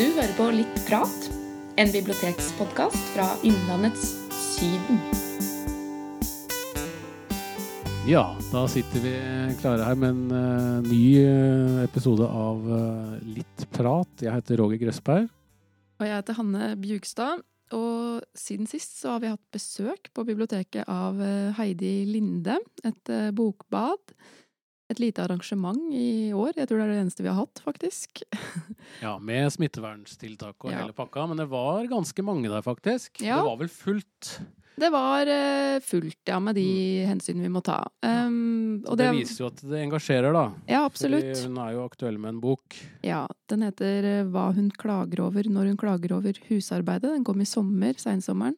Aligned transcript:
Du 0.00 0.06
hører 0.16 0.30
på 0.32 0.46
Litt 0.56 0.78
prat, 0.86 1.24
en 1.76 1.90
bibliotekspodkast 1.92 3.10
fra 3.12 3.26
Innlandets 3.44 4.14
Syden. 4.32 4.96
Ja, 8.08 8.22
da 8.48 8.62
sitter 8.72 9.04
vi 9.04 9.12
klare 9.60 9.84
her 9.84 10.00
med 10.00 10.14
en 10.14 10.32
uh, 10.32 10.88
ny 10.88 11.02
eh, 11.20 11.82
episode 11.84 12.24
av 12.24 12.64
uh, 12.64 13.12
Litt 13.28 13.66
prat. 13.76 14.24
Jeg 14.24 14.32
heter 14.38 14.62
Roger 14.62 14.80
Grøsberg. 14.86 15.28
Og 16.00 16.08
jeg 16.08 16.16
heter 16.16 16.40
Hanne 16.40 16.72
Bjugstad. 16.80 17.44
Og 17.76 18.24
siden 18.32 18.72
sist 18.72 19.02
så 19.02 19.18
har 19.18 19.20
vi 19.26 19.34
hatt 19.34 19.52
besøk 19.52 20.08
på 20.16 20.24
biblioteket 20.32 20.88
av 20.88 21.20
uh, 21.20 21.52
Heidi 21.60 22.06
Linde. 22.08 22.56
Et 22.88 23.12
eh, 23.12 23.34
bokbad. 23.36 24.16
Et 24.90 24.98
lite 24.98 25.22
arrangement 25.22 25.78
i 25.94 26.32
år. 26.34 26.56
Jeg 26.58 26.66
tror 26.66 26.80
det 26.80 26.86
er 26.88 26.94
det 26.96 27.02
eneste 27.04 27.22
vi 27.22 27.30
har 27.30 27.38
hatt, 27.38 27.60
faktisk. 27.62 28.24
Ja, 29.04 29.14
med 29.22 29.52
smitteverntiltak 29.54 30.64
og 30.66 30.72
Ja. 30.72 30.80
hele 30.82 30.92
pakka, 30.96 31.28
men 31.30 31.38
det 31.38 31.46
var 31.48 31.86
ganske 31.88 32.24
mange 32.26 32.50
der, 32.50 32.62
faktisk. 32.66 33.20
Ja. 33.22 33.38
Det 33.38 33.46
var 33.46 33.60
vel 33.60 33.70
fullt. 33.70 34.30
Det 34.80 34.88
var 34.92 35.28
uh, 35.28 35.78
fullt, 35.84 36.20
ja, 36.26 36.38
med 36.40 36.56
de 36.56 37.04
hensyn 37.04 37.42
vi 37.42 37.50
må 37.52 37.60
ta. 37.62 37.82
Um, 38.02 38.82
Og 38.88 38.96
det, 38.96 39.10
viser 39.12 39.44
jo 39.44 39.48
at 39.50 39.60
det 39.60 39.82
engasjerer, 39.84 40.32
da. 40.32 40.44
Ja, 40.70 40.82
absolutt. 40.88 41.26
Fordi 41.26 41.48
hun 41.50 41.58
er 41.60 41.74
jo 41.76 41.84
aktuell 41.84 42.18
med 42.18 42.34
en 42.34 42.40
bok. 42.40 42.76
Ja, 43.04 43.26
den 43.52 43.66
heter 43.66 44.08
eh, 44.08 44.28
Hva 44.32 44.50
hun 44.56 44.70
klager 44.72 45.26
over 45.26 45.44
når 45.52 45.72
hun 45.72 45.80
klager 45.80 46.16
over 46.16 46.38
husarbeidet. 46.48 47.12
Den 47.12 47.26
kom 47.28 47.42
i 47.44 47.48
sommer, 47.48 47.92
seinsommeren. 48.00 48.56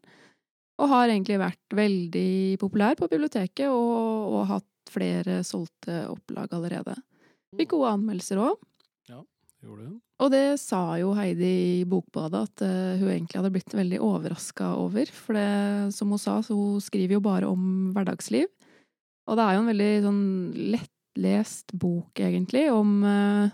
Og 0.81 0.89
har 0.89 1.11
egentlig 1.11 1.41
vært 1.43 1.75
veldig 1.77 2.59
populær 2.63 2.97
på 2.99 3.11
biblioteket, 3.11 3.69
og, 3.69 4.33
og 4.33 4.47
hatt 4.49 4.69
flere 4.93 5.41
solgte 5.47 6.05
opplag 6.13 6.53
allerede. 6.55 6.97
Fikk 7.59 7.75
gode 7.75 7.97
anmeldelser 7.97 8.41
òg. 8.43 8.61
Gjorde 9.63 9.85
hun? 9.87 9.99
Og 10.23 10.31
det 10.31 10.59
sa 10.63 10.81
jo 10.99 11.13
Heidi 11.15 11.51
i 11.83 11.87
Bokbadet 11.89 12.41
at 12.49 12.63
eh, 12.67 12.99
hun 12.99 13.11
egentlig 13.13 13.39
hadde 13.39 13.53
blitt 13.55 13.75
veldig 13.75 14.01
overraska 14.03 14.73
over. 14.79 15.11
For 15.15 15.39
det, 15.39 15.95
som 15.95 16.11
hun 16.15 16.21
sa, 16.21 16.41
så 16.43 16.57
hun 16.57 16.83
skriver 16.83 17.19
jo 17.19 17.25
bare 17.25 17.51
om 17.51 17.93
hverdagsliv. 17.95 18.51
Og 19.31 19.39
det 19.39 19.45
er 19.45 19.55
jo 19.55 19.63
en 19.63 19.71
veldig 19.71 19.91
sånn 20.07 20.23
lettlest 20.75 21.75
bok, 21.79 22.11
egentlig, 22.19 22.65
om 22.75 22.97
eh, 23.07 23.53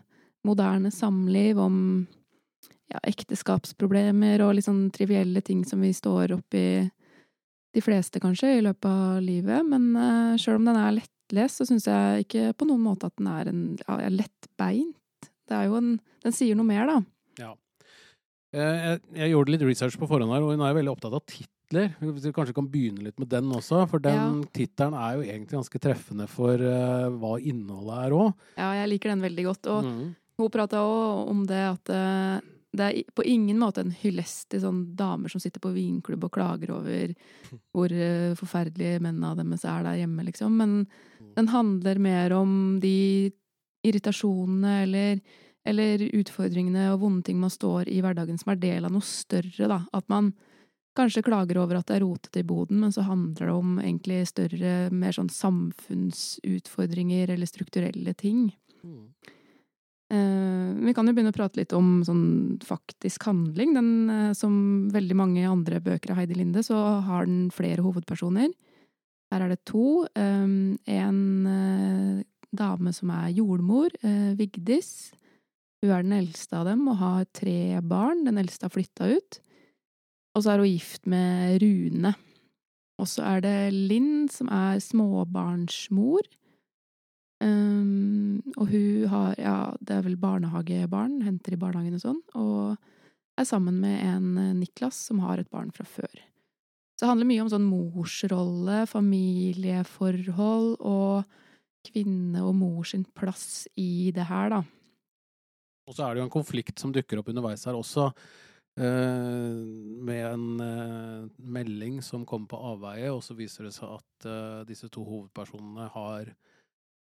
moderne 0.49 0.93
samliv, 0.95 1.61
om 1.61 1.77
ja, 2.89 3.03
ekteskapsproblemer 3.05 4.41
og 4.47 4.55
litt 4.57 4.69
sånn 4.69 4.87
trivielle 4.95 5.45
ting 5.45 5.61
som 5.69 5.85
vi 5.85 5.93
står 5.93 6.39
oppi, 6.39 6.67
de 7.77 7.85
fleste 7.85 8.21
kanskje, 8.23 8.55
i 8.57 8.65
løpet 8.65 8.89
av 8.89 9.21
livet. 9.21 9.61
Men 9.69 9.91
uh, 9.93 10.39
sjøl 10.41 10.57
om 10.57 10.71
den 10.71 10.79
er 10.81 10.95
lettlest, 11.29 11.61
så 11.61 11.67
syns 11.69 11.87
jeg 11.89 12.25
ikke 12.27 12.53
på 12.57 12.67
noen 12.69 12.81
måte 12.85 13.07
at 13.07 13.17
den 13.19 13.27
er 13.29 13.49
en 13.51 13.63
ja, 13.87 14.09
lettbeint. 14.09 14.97
Det 15.49 15.57
er 15.57 15.65
jo 15.69 15.77
en 15.77 16.01
Den 16.25 16.33
sier 16.35 16.57
noe 16.59 16.67
mer, 16.67 16.87
da. 16.87 16.97
Ja. 17.39 17.53
Eh, 18.53 18.59
Jeg, 18.61 19.01
jeg 19.15 19.31
gjorde 19.31 19.53
litt 19.55 19.63
research 19.63 19.97
på 20.01 20.09
forhånd 20.09 20.33
her, 20.33 20.43
og 20.43 20.51
hun 20.53 20.65
er 20.67 20.75
veldig 20.75 20.91
opptatt 20.93 21.15
av 21.15 21.23
titler. 21.29 21.93
Hvis 22.01 22.25
vi 22.27 22.33
kanskje 22.35 22.55
kan 22.57 22.67
begynne 22.69 23.05
litt 23.07 23.19
med 23.21 23.29
den 23.31 23.51
også, 23.55 23.85
for 23.89 23.99
den 24.03 24.43
tittelen 24.57 24.97
er 24.99 25.15
jo 25.19 25.23
egentlig 25.29 25.55
ganske 25.59 25.79
treffende 25.85 26.27
for 26.29 26.57
uh, 26.59 27.09
hva 27.21 27.37
innholdet 27.39 28.01
er 28.09 28.17
òg. 28.17 28.33
Ja, 28.59 28.73
jeg 28.81 28.89
liker 28.95 29.13
den 29.15 29.23
veldig 29.25 29.45
godt. 29.51 29.67
Og 29.71 29.85
Mm. 29.85 30.15
hun 30.39 30.51
prata 30.51 30.81
òg 30.83 31.29
om 31.31 31.45
det 31.47 31.61
at 31.69 31.91
eh, 31.91 32.41
det 32.77 32.85
er 32.85 33.13
på 33.17 33.25
ingen 33.25 33.59
måte 33.61 33.81
en 33.81 33.95
hyllest 33.97 34.51
til 34.53 34.61
sånne 34.63 34.93
damer 34.99 35.33
som 35.33 35.41
sitter 35.41 35.63
på 35.65 35.73
vinklubb 35.73 36.27
og 36.27 36.35
klager 36.35 36.75
over 36.77 37.15
hvor 37.73 37.93
eh, 37.93 38.37
forferdelige 38.39 39.01
mennene 39.05 39.35
deres 39.41 39.65
er 39.65 39.87
der 39.87 40.01
hjemme, 40.03 40.23
liksom. 40.29 40.53
Men 40.61 40.71
den 41.39 41.49
handler 41.53 41.97
mer 42.03 42.35
om 42.37 42.51
de 42.83 43.31
irritasjonene 43.87 44.73
eller, 44.85 45.13
eller 45.69 46.05
utfordringene 46.19 46.91
og 46.93 47.01
vonde 47.05 47.25
ting 47.29 47.39
man 47.41 47.53
står 47.53 47.89
i 47.89 48.03
hverdagen 48.05 48.39
som 48.41 48.53
er 48.53 48.61
del 48.61 48.85
av 48.85 48.93
noe 48.95 49.07
større, 49.07 49.67
da. 49.71 49.81
At 49.97 50.07
man 50.13 50.25
kanskje 50.99 51.23
klager 51.23 51.61
over 51.63 51.79
at 51.79 51.87
det 51.89 51.97
er 51.99 52.05
rotete 52.05 52.41
i 52.43 52.47
boden, 52.47 52.81
men 52.83 52.93
så 52.95 53.03
handler 53.07 53.47
det 53.47 53.55
om 53.55 53.79
egentlig 53.79 54.29
større, 54.29 54.91
mer 54.91 55.13
sånn 55.15 55.31
samfunnsutfordringer 55.31 57.31
eller 57.35 57.47
strukturelle 57.49 58.15
ting. 58.19 58.57
Mm. 58.83 59.07
Eh, 60.09 60.69
vi 60.87 60.95
kan 60.97 61.05
jo 61.05 61.13
begynne 61.13 61.35
å 61.35 61.37
prate 61.37 61.61
litt 61.61 61.75
om 61.77 62.01
sånn 62.07 62.57
faktisk 62.65 63.27
handling. 63.29 63.75
Den, 63.77 63.91
eh, 64.11 64.33
som 64.33 64.89
veldig 64.91 65.17
mange 65.17 65.45
andre 65.45 65.81
bøker 65.81 66.13
av 66.13 66.23
Heidi 66.23 66.35
Linde, 66.35 66.65
så 66.65 67.03
har 67.05 67.27
den 67.27 67.51
flere 67.51 67.85
hovedpersoner. 67.85 68.49
Her 69.31 69.43
er 69.43 69.49
det 69.49 69.65
to. 69.67 70.07
Eh, 70.17 70.77
en 70.89 72.25
dame 72.57 72.95
som 72.95 73.11
er 73.11 73.35
jordmor, 73.37 73.91
Vigdis. 74.37 75.13
Hun 75.83 75.91
er 75.91 76.03
den 76.03 76.13
eldste 76.13 76.57
av 76.57 76.65
dem 76.65 76.89
og 76.89 76.97
har 76.97 77.25
tre 77.27 77.79
barn. 77.83 78.25
Den 78.25 78.39
eldste 78.39 78.63
har 78.63 78.71
flytta 78.71 79.15
ut. 79.15 79.41
Og 80.35 80.43
så 80.43 80.55
er 80.55 80.59
hun 80.59 80.73
gift 80.73 81.07
med 81.07 81.61
Rune. 81.61 82.15
Og 82.99 83.07
så 83.07 83.23
er 83.37 83.41
det 83.43 83.75
Linn, 83.75 84.29
som 84.29 84.49
er 84.49 84.81
småbarnsmor. 84.81 86.23
Um, 87.39 88.41
og 88.59 88.73
hun 88.73 89.05
har, 89.13 89.35
ja, 89.39 89.59
det 89.79 89.95
er 89.95 90.07
vel 90.07 90.17
barnehagebarn, 90.19 91.21
henter 91.23 91.55
i 91.55 91.61
barnehagen 91.61 91.99
og 91.99 92.03
sånn, 92.03 92.23
og 92.35 93.39
er 93.39 93.47
sammen 93.47 93.79
med 93.79 94.01
en 94.03 94.33
eh, 94.41 94.57
Niklas 94.59 94.99
som 95.09 95.21
har 95.23 95.39
et 95.39 95.51
barn 95.51 95.71
fra 95.75 95.87
før. 95.87 96.25
Så 96.99 97.05
det 97.05 97.11
handler 97.13 97.29
mye 97.31 97.45
om 97.45 97.51
sånn 97.53 97.69
morsrolle, 97.69 98.81
familieforhold 98.91 100.73
og 100.83 101.39
kvinne 101.87 102.43
og 102.43 102.57
mor 102.59 102.89
sin 102.91 103.07
plass 103.15 103.69
i 103.79 104.11
det 104.15 104.27
her, 104.27 104.51
da. 104.57 104.65
Og 105.89 105.95
så 105.95 106.05
er 106.05 106.15
det 106.15 106.25
jo 106.25 106.27
en 106.27 106.35
konflikt 106.35 106.83
som 106.83 106.93
dukker 106.93 107.21
opp 107.21 107.31
underveis 107.31 107.63
her 107.71 107.79
også, 107.79 108.11
eh, 108.83 109.63
med 110.11 110.25
en 110.27 110.67
eh, 110.67 111.31
melding 111.39 112.03
som 112.03 112.27
kommer 112.29 112.51
på 112.51 112.61
avveie, 112.75 113.15
og 113.15 113.23
så 113.25 113.39
viser 113.39 113.69
det 113.69 113.77
seg 113.79 113.95
at 113.95 114.29
eh, 114.29 114.67
disse 114.69 114.91
to 114.93 115.07
hovedpersonene 115.07 115.87
har 115.95 116.35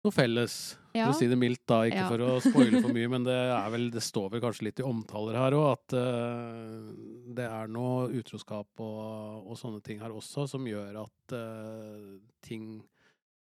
noe 0.04 0.14
felles. 0.14 0.56
Ja. 0.94 1.08
For 1.08 1.14
å 1.14 1.18
si 1.18 1.28
det 1.30 1.38
mildt, 1.40 1.64
da. 1.66 1.80
Ikke 1.88 2.04
Ja. 2.04 2.08
for 2.08 2.22
å 2.22 2.40
spoile 2.44 2.80
for 2.84 2.94
mye, 2.94 3.10
men 3.16 3.26
det, 3.26 3.34
er 3.34 3.70
vel, 3.72 3.88
det 3.90 4.02
står 4.04 4.30
vel 4.34 4.42
kanskje 4.44 4.68
litt 4.68 4.82
i 4.82 4.86
omtaler 4.86 5.38
her 5.40 5.56
òg, 5.58 5.66
at 5.72 5.96
uh, 5.98 6.90
det 7.34 7.48
er 7.48 7.70
noe 7.72 8.08
utroskap 8.14 8.84
og, 8.84 9.48
og 9.50 9.58
sånne 9.58 9.82
ting 9.84 10.02
her 10.04 10.14
også 10.14 10.46
som 10.50 10.66
gjør 10.68 11.02
at 11.02 11.34
uh, 11.34 12.12
ting 12.44 12.76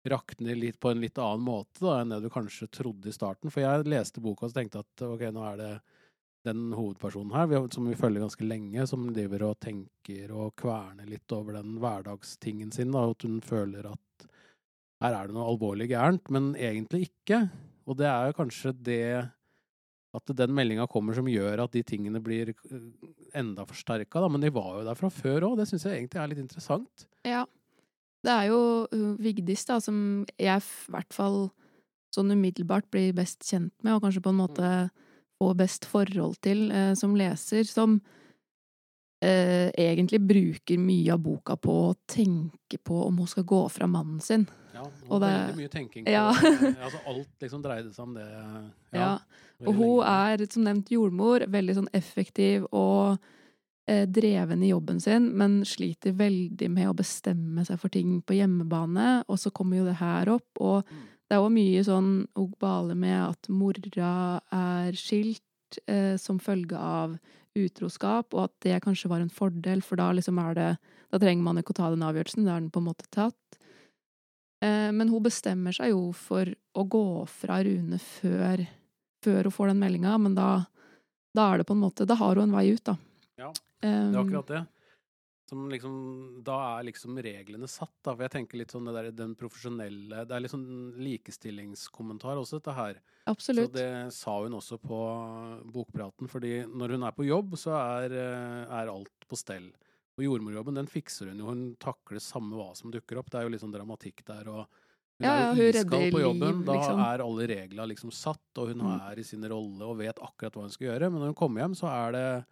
rakner 0.07 0.57
litt 0.57 0.79
på 0.81 0.89
en 0.89 1.01
litt 1.01 1.19
annen 1.21 1.43
måte 1.45 1.83
da, 1.83 1.99
enn 2.01 2.15
det 2.15 2.23
du 2.23 2.29
kanskje 2.33 2.71
trodde 2.73 3.11
i 3.11 3.13
starten. 3.13 3.51
For 3.53 3.61
jeg 3.61 3.89
leste 3.89 4.23
boka 4.23 4.47
og 4.47 4.55
tenkte 4.55 4.81
at 4.81 5.03
ok, 5.05 5.27
nå 5.33 5.43
er 5.51 5.59
det 5.59 5.73
den 6.47 6.71
hovedpersonen 6.73 7.35
her, 7.35 7.67
som 7.69 7.85
vi 7.85 7.97
følger 7.99 8.23
ganske 8.23 8.47
lenge, 8.47 8.87
som 8.89 9.11
driver 9.13 9.43
og 9.51 9.59
tenker 9.61 10.31
og 10.33 10.55
kverner 10.57 11.05
litt 11.05 11.35
over 11.35 11.59
den 11.59 11.75
hverdagstingen 11.81 12.71
sin, 12.73 12.95
da, 12.95 13.05
at 13.11 13.27
hun 13.27 13.37
føler 13.45 13.91
at 13.91 14.25
her 15.01 15.17
er 15.17 15.29
det 15.29 15.35
noe 15.35 15.49
alvorlig 15.49 15.89
gærent, 15.91 16.29
men 16.33 16.51
egentlig 16.53 17.07
ikke. 17.09 17.45
Og 17.89 17.97
det 17.99 18.07
er 18.09 18.29
jo 18.29 18.37
kanskje 18.37 18.73
det 18.77 19.05
at 20.11 20.33
den 20.35 20.51
meldinga 20.53 20.85
kommer 20.91 21.15
som 21.15 21.29
gjør 21.31 21.63
at 21.63 21.73
de 21.73 21.81
tingene 21.87 22.19
blir 22.23 22.51
eh, 22.51 22.85
enda 23.37 23.65
forsterka. 23.67 24.25
Men 24.27 24.43
de 24.43 24.51
var 24.53 24.75
jo 24.77 24.85
der 24.87 24.99
fra 24.99 25.09
før 25.13 25.47
òg, 25.49 25.57
det 25.61 25.69
syns 25.69 25.87
jeg 25.87 26.01
egentlig 26.01 26.21
er 26.21 26.31
litt 26.33 26.43
interessant. 26.43 27.07
Ja. 27.27 27.45
Det 28.21 28.29
er 28.29 28.51
jo 28.51 28.61
uh, 28.91 29.13
Vigdis, 29.17 29.63
da, 29.65 29.79
som 29.81 30.27
jeg 30.37 30.61
i 30.61 30.91
hvert 30.93 31.15
fall 31.15 31.47
sånn 32.13 32.33
umiddelbart 32.35 32.85
blir 32.93 33.15
best 33.17 33.47
kjent 33.47 33.73
med, 33.81 33.95
og 33.95 34.03
kanskje 34.03 34.21
på 34.21 34.33
en 34.33 34.41
måte 34.43 34.67
får 35.41 35.55
best 35.57 35.87
forhold 35.89 36.35
til 36.45 36.67
eh, 36.75 36.91
som 36.99 37.15
leser, 37.17 37.63
som 37.65 37.97
eh, 39.21 39.69
egentlig 39.77 40.19
bruker 40.27 40.77
mye 40.81 41.13
av 41.13 41.19
boka 41.21 41.55
på 41.61 41.75
å 41.91 41.95
tenke 42.09 42.77
på 42.83 43.03
om 43.07 43.17
hun 43.21 43.27
skal 43.27 43.43
gå 43.43 43.61
fra 43.71 43.87
mannen 43.87 44.19
sin. 44.21 44.47
Ja, 44.73 44.85
Og 45.09 45.21
det- 45.21 45.29
veldig 45.29 45.57
mye 45.57 45.69
tenking 45.69 46.05
på 46.05 46.11
Ja. 46.11 46.31
altså 46.85 46.99
Alt 47.07 47.29
liksom 47.41 47.61
dreide 47.61 47.93
seg 47.93 48.03
om 48.03 48.13
det. 48.15 48.25
Ja. 48.31 48.99
ja. 48.99 49.11
Og 49.67 49.75
hun 49.75 49.99
lenge. 49.99 50.41
er, 50.41 50.45
som 50.49 50.63
nevnt, 50.63 50.89
jordmor, 50.89 51.45
veldig 51.47 51.75
sånn 51.75 51.89
effektiv 51.93 52.65
og 52.71 53.19
eh, 53.87 54.05
dreven 54.07 54.63
i 54.63 54.69
jobben 54.71 54.99
sin, 55.01 55.31
men 55.37 55.61
sliter 55.65 56.13
veldig 56.17 56.69
med 56.71 56.87
å 56.89 56.95
bestemme 56.95 57.65
seg 57.67 57.79
for 57.81 57.89
ting 57.89 58.21
på 58.23 58.37
hjemmebane. 58.39 59.23
Og 59.27 59.37
så 59.37 59.51
kommer 59.51 59.77
jo 59.81 59.85
det 59.85 59.99
her 59.99 60.29
opp, 60.29 60.47
og 60.61 60.85
Mm. 60.87 61.01
det 61.29 61.35
er 61.37 61.41
jo 61.41 61.49
mye 61.49 61.83
sånn 61.83 62.27
ogbale 62.35 62.95
med 62.95 63.29
at 63.29 63.49
mora 63.49 64.41
er 64.51 64.91
skilt 64.93 65.41
eh, 65.87 66.17
som 66.17 66.39
følge 66.39 66.77
av 66.77 67.19
utroskap, 67.57 68.33
og 68.33 68.45
at 68.47 68.53
det 68.63 68.81
kanskje 68.85 69.09
var 69.11 69.23
en 69.23 69.31
fordel, 69.33 69.81
for 69.83 69.99
da 69.99 70.11
liksom 70.15 70.39
er 70.41 70.57
det 70.57 70.71
Da 71.11 71.19
trenger 71.19 71.43
man 71.43 71.57
ikke 71.59 71.73
å 71.73 71.75
ta 71.75 71.89
den 71.91 72.05
avgjørelsen, 72.07 72.45
da 72.47 72.53
er 72.55 72.61
den 72.61 72.69
på 72.71 72.79
en 72.79 72.85
måte 72.87 73.03
tatt. 73.11 73.57
Eh, 74.63 74.91
men 74.95 75.09
hun 75.11 75.23
bestemmer 75.25 75.75
seg 75.75 75.89
jo 75.91 76.13
for 76.15 76.47
å 76.47 76.85
gå 76.87 77.07
fra 77.27 77.57
Rune 77.67 77.99
før, 77.99 78.63
før 79.19 79.49
hun 79.49 79.55
får 79.57 79.73
den 79.73 79.81
meldinga, 79.81 80.13
men 80.23 80.37
da, 80.37 80.63
da 81.35 81.49
er 81.51 81.59
det 81.59 81.67
på 81.67 81.75
en 81.75 81.83
måte 81.83 82.07
Da 82.07 82.15
har 82.15 82.39
hun 82.39 82.47
en 82.47 82.55
vei 82.55 82.69
ut, 82.71 82.83
da. 82.87 82.95
Ja, 83.41 83.51
Det 83.81 83.91
er 83.91 84.21
akkurat 84.21 84.53
det. 84.53 84.61
Som 85.51 85.65
liksom 85.69 85.95
Da 86.47 86.55
er 86.79 86.85
liksom 86.87 87.17
reglene 87.21 87.67
satt, 87.69 87.91
da. 88.05 88.13
For 88.15 88.23
jeg 88.25 88.31
tenker 88.37 88.57
litt 88.61 88.71
sånn 88.73 88.87
det 88.87 88.93
der 88.95 89.11
den 89.11 89.33
profesjonelle 89.35 90.23
Det 90.25 90.35
er 90.37 90.43
litt 90.45 90.53
sånn 90.53 90.67
likestillingskommentar 91.01 92.39
også, 92.39 92.59
dette 92.61 92.75
her. 92.77 92.99
Absolutt. 93.29 93.71
Så 93.71 93.75
det 93.75 94.13
sa 94.15 94.37
hun 94.45 94.55
også 94.57 94.79
på 94.81 94.99
bokpraten, 95.75 96.29
fordi 96.31 96.53
når 96.69 96.95
hun 96.95 97.03
er 97.07 97.15
på 97.17 97.27
jobb, 97.27 97.57
så 97.59 97.75
er, 97.77 98.15
eh, 98.15 98.63
er 98.81 98.91
alt 98.91 99.27
på 99.29 99.37
stell. 99.39 99.69
Og 100.17 100.25
jordmorjobben, 100.25 100.75
den 100.75 100.87
fikser 100.91 101.29
hun 101.31 101.39
jo. 101.39 101.45
Hun 101.51 101.75
takler 101.81 102.19
samme 102.23 102.55
hva 102.57 102.71
som 102.77 102.91
dukker 102.91 103.17
opp. 103.19 103.29
Det 103.31 103.39
er 103.39 103.43
jo 103.47 103.53
litt 103.53 103.61
sånn 103.63 103.73
dramatikk 103.75 104.23
der, 104.27 104.47
og 104.51 104.65
hun 105.19 105.27
Ja, 105.27 105.35
ja, 105.35 105.51
er 105.51 105.55
hun 105.55 105.57
jo 105.61 105.69
iskald 105.71 106.11
på 106.13 106.21
jobben. 106.21 106.57
liv, 106.57 106.65
Da 106.65 106.73
liksom. 106.73 106.99
er 107.05 107.23
alle 107.25 107.47
regler 107.47 107.87
liksom 107.87 108.11
satt, 108.11 108.57
og 108.57 108.67
hun 108.69 108.81
Mm. 108.81 109.11
er 109.11 109.19
i 109.19 109.23
sin 109.23 109.41
rolle 109.43 109.81
og 109.83 109.97
vet 109.97 110.15
akkurat 110.17 110.53
hva 110.53 110.61
hun 110.61 110.69
skal 110.69 110.87
gjøre. 110.87 111.11
Men 111.11 111.21
når 111.21 111.25
hun 111.27 111.35
kommer 111.35 111.61
hjem, 111.61 111.75
så 111.75 111.87
er 111.89 112.11
det 112.11 112.45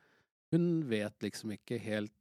Hun 0.52 0.82
vet 0.90 1.14
liksom 1.20 1.52
ikke 1.54 1.80
helt 1.80 2.12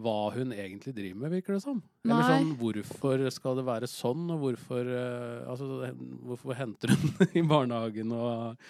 hva 0.00 0.30
hun 0.34 0.54
egentlig 0.54 0.94
driver 0.96 1.18
med, 1.22 1.34
virker 1.36 1.56
det 1.56 1.62
som. 1.64 1.80
Eller 2.06 2.28
sånn, 2.28 2.54
hvorfor 2.60 3.24
skal 3.34 3.58
det 3.60 3.66
være 3.66 3.90
sånn, 3.90 4.24
og 4.34 4.44
hvorfor 4.44 4.88
uh, 4.88 5.50
Altså, 5.50 5.92
hvorfor 6.28 6.56
henter 6.58 6.94
hun 6.94 7.22
i 7.40 7.44
barnehagen 7.46 8.14
og, 8.16 8.66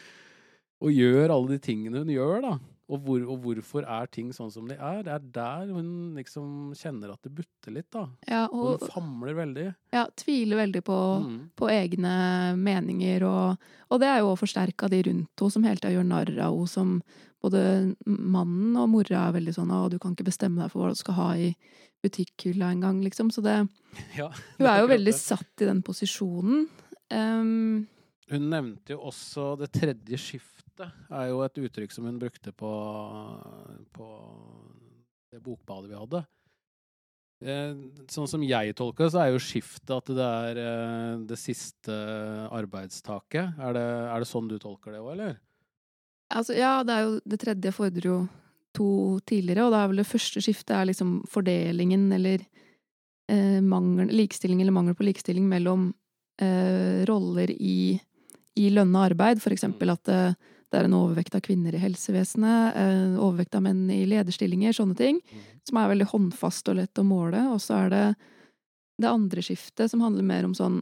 og 0.80 0.92
gjør 0.94 1.36
alle 1.36 1.56
de 1.56 1.62
tingene 1.64 2.04
hun 2.04 2.12
gjør, 2.14 2.44
da? 2.46 2.54
Og, 2.90 2.98
hvor, 3.06 3.22
og 3.30 3.38
hvorfor 3.44 3.84
er 3.86 4.08
ting 4.10 4.32
sånn 4.34 4.50
som 4.50 4.66
de 4.66 4.74
er? 4.74 5.04
Det 5.06 5.12
er 5.14 5.26
der 5.36 5.68
hun 5.72 5.90
liksom 6.16 6.72
kjenner 6.74 7.12
at 7.14 7.22
det 7.22 7.30
butter 7.36 7.70
litt, 7.76 7.86
da. 7.94 8.08
Ja, 8.26 8.48
Hun 8.50 8.78
famler 8.90 9.36
veldig. 9.38 9.66
ja, 9.94 10.06
tviler 10.18 10.56
veldig 10.64 10.82
på, 10.84 10.96
Mm. 11.22 11.50
på 11.54 11.68
egne 11.70 12.14
meninger, 12.58 13.22
og, 13.28 13.58
og 13.90 14.00
det 14.02 14.08
er 14.10 14.18
jo 14.24 14.34
forsterka 14.34 14.88
de 14.90 15.02
rundt 15.06 15.28
henne, 15.38 15.50
som 15.54 15.62
hele 15.62 15.78
tida 15.78 15.92
gjør 15.94 16.08
narr 16.10 16.32
av 16.40 16.56
henne, 16.56 16.68
som 16.68 16.96
både 17.40 17.94
mannen 18.04 18.74
og 18.76 18.88
mora 18.90 19.28
er 19.28 19.32
veldig 19.38 19.54
sånn 19.54 19.70
'Å, 19.70 19.88
du 19.90 19.98
kan 19.98 20.12
ikke 20.16 20.26
bestemme 20.28 20.60
deg 20.60 20.70
for 20.72 20.82
hva 20.82 20.90
du 20.90 20.98
skal 20.98 21.14
ha 21.14 21.28
i 21.36 21.54
butikkhylla 22.02 22.72
engang', 22.74 23.02
liksom. 23.04 23.30
Så 23.30 23.40
det 23.42 23.68
Ja, 24.18 24.28
Hun 24.58 24.66
er 24.66 24.80
jo 24.80 24.86
veldig 24.88 25.12
det. 25.12 25.20
satt 25.20 25.62
i 25.62 25.64
den 25.64 25.82
posisjonen. 25.82 26.66
Um, 27.10 27.86
Hun 28.30 28.50
nevnte 28.50 28.90
jo 28.94 28.98
også 29.10 29.56
det 29.58 29.72
tredje 29.72 30.16
skiftet, 30.18 30.69
er 30.88 31.30
jo 31.30 31.40
et 31.44 31.62
uttrykk 31.66 31.94
som 31.94 32.06
hun 32.08 32.20
brukte 32.20 32.52
på, 32.56 32.72
på 33.94 34.10
det 35.30 35.42
bokbadet 35.44 35.90
vi 35.90 35.98
hadde. 35.98 36.24
Eh, 37.40 37.76
sånn 38.12 38.28
som 38.28 38.42
jeg 38.44 38.74
tolker 38.76 39.06
det, 39.06 39.12
så 39.14 39.22
er 39.22 39.30
jo 39.32 39.40
skiftet 39.40 39.92
at 39.96 40.10
det 40.12 40.26
er 40.26 40.58
eh, 40.60 41.22
det 41.30 41.38
siste 41.40 41.94
arbeidstaket. 42.52 43.56
Er 43.56 43.76
det, 43.76 43.86
er 44.12 44.20
det 44.20 44.28
sånn 44.28 44.50
du 44.50 44.58
tolker 44.60 44.92
det 44.92 45.00
òg, 45.00 45.14
eller? 45.14 45.38
altså, 46.30 46.54
ja, 46.54 46.80
det 46.86 46.94
er 46.94 47.06
jo 47.06 47.14
Det 47.26 47.40
tredje 47.42 47.72
fordrer 47.74 48.06
jo 48.06 48.18
to 48.76 49.18
tidligere, 49.26 49.64
og 49.66 49.72
da 49.74 49.82
er 49.82 49.90
vel 49.90 50.02
det 50.02 50.06
første 50.06 50.42
skiftet 50.44 50.76
er 50.76 50.86
liksom 50.86 51.24
fordelingen 51.26 52.04
eller 52.14 52.44
eh, 53.26 53.58
mangel, 53.58 54.12
likestilling 54.14 54.60
eller 54.62 54.76
mangel 54.76 54.94
på 54.94 55.08
likestilling 55.08 55.48
mellom 55.50 55.88
eh, 56.38 57.02
roller 57.08 57.50
i, 57.50 57.98
i 58.54 58.68
lønna 58.70 59.08
arbeid. 59.08 59.42
For 59.42 59.50
eksempel 59.56 59.90
at 59.90 60.04
det, 60.06 60.20
det 60.70 60.78
er 60.78 60.86
en 60.86 60.96
overvekt 60.96 61.34
av 61.34 61.42
kvinner 61.44 61.74
i 61.74 61.82
helsevesenet, 61.82 62.76
overvekt 63.18 63.56
av 63.58 63.64
menn 63.66 63.88
i 63.90 64.04
lederstillinger, 64.06 64.74
sånne 64.76 64.94
ting. 64.98 65.18
Som 65.66 65.80
er 65.80 65.90
veldig 65.90 66.06
håndfast 66.12 66.70
og 66.70 66.78
lett 66.78 67.00
å 67.00 67.06
måle. 67.06 67.42
Og 67.50 67.58
så 67.62 67.80
er 67.84 67.90
det 67.90 68.04
det 69.00 69.10
andre 69.10 69.42
skiftet, 69.42 69.90
som 69.90 70.02
handler 70.04 70.26
mer 70.26 70.46
om 70.46 70.54
sånn 70.54 70.80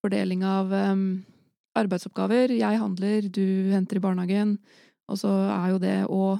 fordeling 0.00 0.44
av 0.46 0.72
um, 0.72 1.24
arbeidsoppgaver. 1.78 2.54
Jeg 2.56 2.80
handler, 2.80 3.28
du 3.28 3.72
henter 3.74 3.98
i 3.98 4.04
barnehagen. 4.04 4.56
Og 5.08 5.20
så 5.20 5.32
er 5.50 5.72
jo 5.72 5.82
det 5.82 5.96
òg 6.06 6.38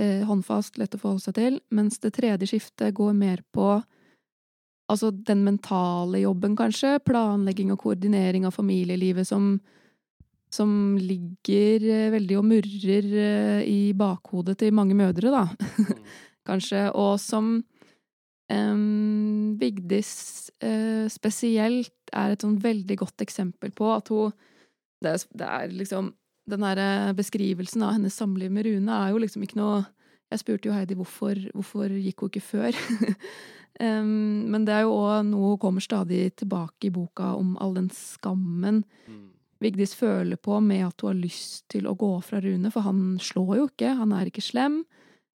eh, 0.00 0.22
håndfast, 0.26 0.78
lett 0.80 0.96
å 0.96 1.00
forholde 1.00 1.24
seg 1.26 1.36
til. 1.38 1.58
Mens 1.76 2.00
det 2.02 2.14
tredje 2.16 2.48
skiftet 2.50 2.96
går 2.96 3.14
mer 3.16 3.44
på 3.54 3.78
altså 4.90 5.12
den 5.14 5.44
mentale 5.46 6.24
jobben, 6.24 6.56
kanskje. 6.58 6.98
Planlegging 7.06 7.70
og 7.74 7.82
koordinering 7.84 8.48
av 8.48 8.56
familielivet 8.56 9.28
som, 9.28 9.52
som 10.50 10.70
ligger 10.98 11.84
eh, 11.86 12.08
veldig 12.14 12.38
og 12.40 12.46
murrer 12.50 13.06
eh, 13.24 13.60
i 13.70 13.80
bakhodet 13.96 14.58
til 14.60 14.74
mange 14.74 14.96
mødre, 14.98 15.30
da. 15.30 15.44
kanskje. 16.50 16.88
Og 16.98 17.18
som 17.22 17.52
em, 18.50 19.56
Vigdis 19.60 20.50
eh, 20.62 21.06
spesielt 21.12 21.94
er 22.12 22.34
et 22.34 22.42
sånn 22.42 22.58
veldig 22.62 22.98
godt 23.04 23.22
eksempel 23.22 23.70
på 23.74 23.90
at 23.94 24.10
hun 24.10 24.32
Det 25.00 25.12
er, 25.14 25.22
det 25.38 25.46
er 25.46 25.70
liksom 25.72 26.14
Den 26.50 26.64
derre 26.66 27.14
beskrivelsen 27.14 27.84
av 27.86 27.94
hennes 27.94 28.16
samliv 28.16 28.50
med 28.50 28.66
Rune 28.66 28.90
er 28.90 29.12
jo 29.12 29.20
liksom 29.22 29.44
ikke 29.46 29.60
noe 29.60 29.84
Jeg 30.32 30.42
spurte 30.42 30.68
jo 30.68 30.74
Heidi 30.74 30.96
hvorfor, 30.98 31.38
hvorfor 31.54 31.94
gikk 31.94 32.24
hun 32.24 32.30
ikke 32.32 32.42
før. 32.42 32.76
um, 33.80 34.46
men 34.52 34.66
det 34.66 34.74
er 34.74 34.84
jo 34.86 34.94
òg 34.94 35.26
noe 35.30 35.54
hun 35.54 35.62
kommer 35.62 35.82
stadig 35.82 36.32
tilbake 36.38 36.90
i 36.90 36.94
boka 36.94 37.36
om 37.38 37.56
all 37.60 37.74
den 37.78 37.90
skammen 37.94 38.84
Mm. 39.10 39.26
Vigdis 39.60 39.92
føler 39.94 40.40
på 40.40 40.56
med 40.64 40.86
at 40.86 41.02
hun 41.02 41.12
har 41.12 41.20
lyst 41.20 41.66
til 41.72 41.88
å 41.88 41.96
gå 41.98 42.14
fra 42.24 42.40
Rune, 42.40 42.70
for 42.72 42.86
han 42.86 43.18
slår 43.20 43.56
jo 43.58 43.66
ikke, 43.68 43.92
han 43.98 44.14
er 44.16 44.30
ikke 44.30 44.44
slem, 44.44 44.80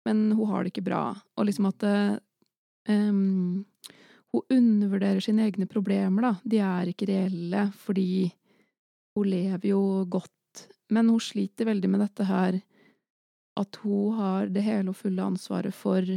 men 0.09 0.31
hun 0.33 0.49
har 0.49 0.65
det 0.65 0.73
ikke 0.73 0.87
bra. 0.87 1.03
Og 1.37 1.49
liksom 1.49 1.69
at 1.69 1.85
em, 2.89 3.65
hun 4.33 4.57
undervurderer 4.57 5.21
sine 5.25 5.45
egne 5.49 5.69
problemer, 5.71 6.25
da. 6.25 6.33
De 6.45 6.61
er 6.65 6.93
ikke 6.93 7.09
reelle, 7.11 7.67
fordi 7.85 8.31
hun 9.15 9.29
lever 9.29 9.69
jo 9.71 9.83
godt. 10.11 10.33
Men 10.93 11.13
hun 11.13 11.21
sliter 11.23 11.69
veldig 11.69 11.91
med 11.93 12.05
dette 12.05 12.29
her 12.29 12.61
at 13.61 13.79
hun 13.85 14.17
har 14.19 14.49
det 14.51 14.65
hele 14.67 14.91
og 14.91 14.99
fulle 14.99 15.23
ansvaret 15.23 15.75
for 15.77 16.09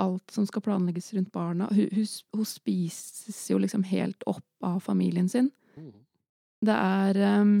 alt 0.00 0.32
som 0.32 0.48
skal 0.48 0.64
planlegges 0.64 1.12
rundt 1.14 1.30
barna. 1.32 1.68
Hun, 1.70 1.86
hun, 1.92 2.08
hun 2.36 2.48
spises 2.48 3.38
jo 3.50 3.60
liksom 3.62 3.86
helt 3.88 4.26
opp 4.28 4.66
av 4.66 4.80
familien 4.84 5.28
sin. 5.28 5.52
Det 6.64 6.76
er 6.76 7.18
um, 7.40 7.58